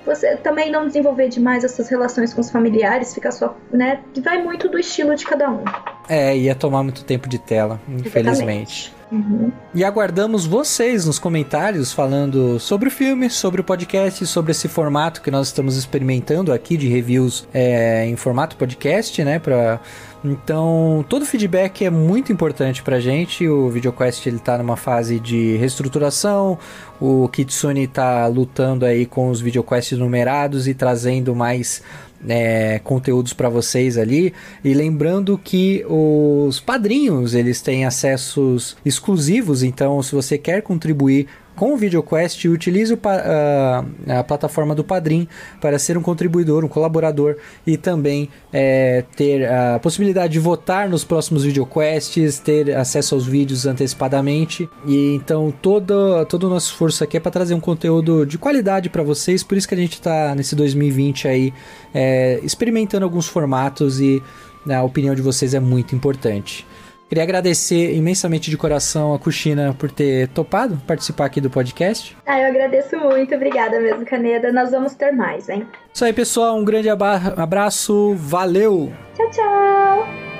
[0.05, 4.01] você também não desenvolver demais essas relações com os familiares, fica só, né?
[4.23, 5.65] Vai muito do estilo de cada um.
[6.09, 8.93] É, ia tomar muito tempo de tela, infelizmente.
[9.11, 9.53] Uhum.
[9.75, 15.21] E aguardamos vocês nos comentários falando sobre o filme, sobre o podcast, sobre esse formato
[15.21, 19.39] que nós estamos experimentando aqui de reviews é, em formato podcast, né?
[19.39, 19.81] Pra...
[20.25, 23.49] Então, todo feedback é muito importante pra gente.
[23.49, 26.59] O VideoQuest ele tá numa fase de reestruturação.
[27.01, 31.83] O Kitsune tá lutando aí com os VideoQuests numerados e trazendo mais
[32.29, 34.33] é, conteúdos para vocês ali.
[34.63, 41.27] E lembrando que os padrinhos eles têm acessos exclusivos, então se você quer contribuir
[41.63, 43.85] com o VideoQuest, utilize o, a,
[44.19, 45.29] a, plataforma do Padrim
[45.61, 51.05] para ser um contribuidor, um colaborador e também é, ter a possibilidade de votar nos
[51.05, 54.69] próximos VideoQuests, ter acesso aos vídeos antecipadamente.
[54.85, 58.91] E então todo, todo o nosso esforço aqui é para trazer um conteúdo de qualidade
[58.91, 61.55] para vocês, por isso que a gente está nesse 2020 aí
[61.95, 64.21] é, experimentando alguns formatos e
[64.69, 66.67] a opinião de vocês é muito importante.
[67.13, 72.17] Queria agradecer imensamente de coração a Cuxina por ter topado participar aqui do podcast.
[72.25, 73.35] Ah, eu agradeço muito.
[73.35, 74.51] Obrigada mesmo, Caneda.
[74.51, 75.69] Nós vamos ter mais, hein?
[75.93, 76.57] Isso aí, pessoal.
[76.57, 78.15] Um grande abraço.
[78.15, 78.91] Valeu!
[79.15, 80.32] Tchau, tchau!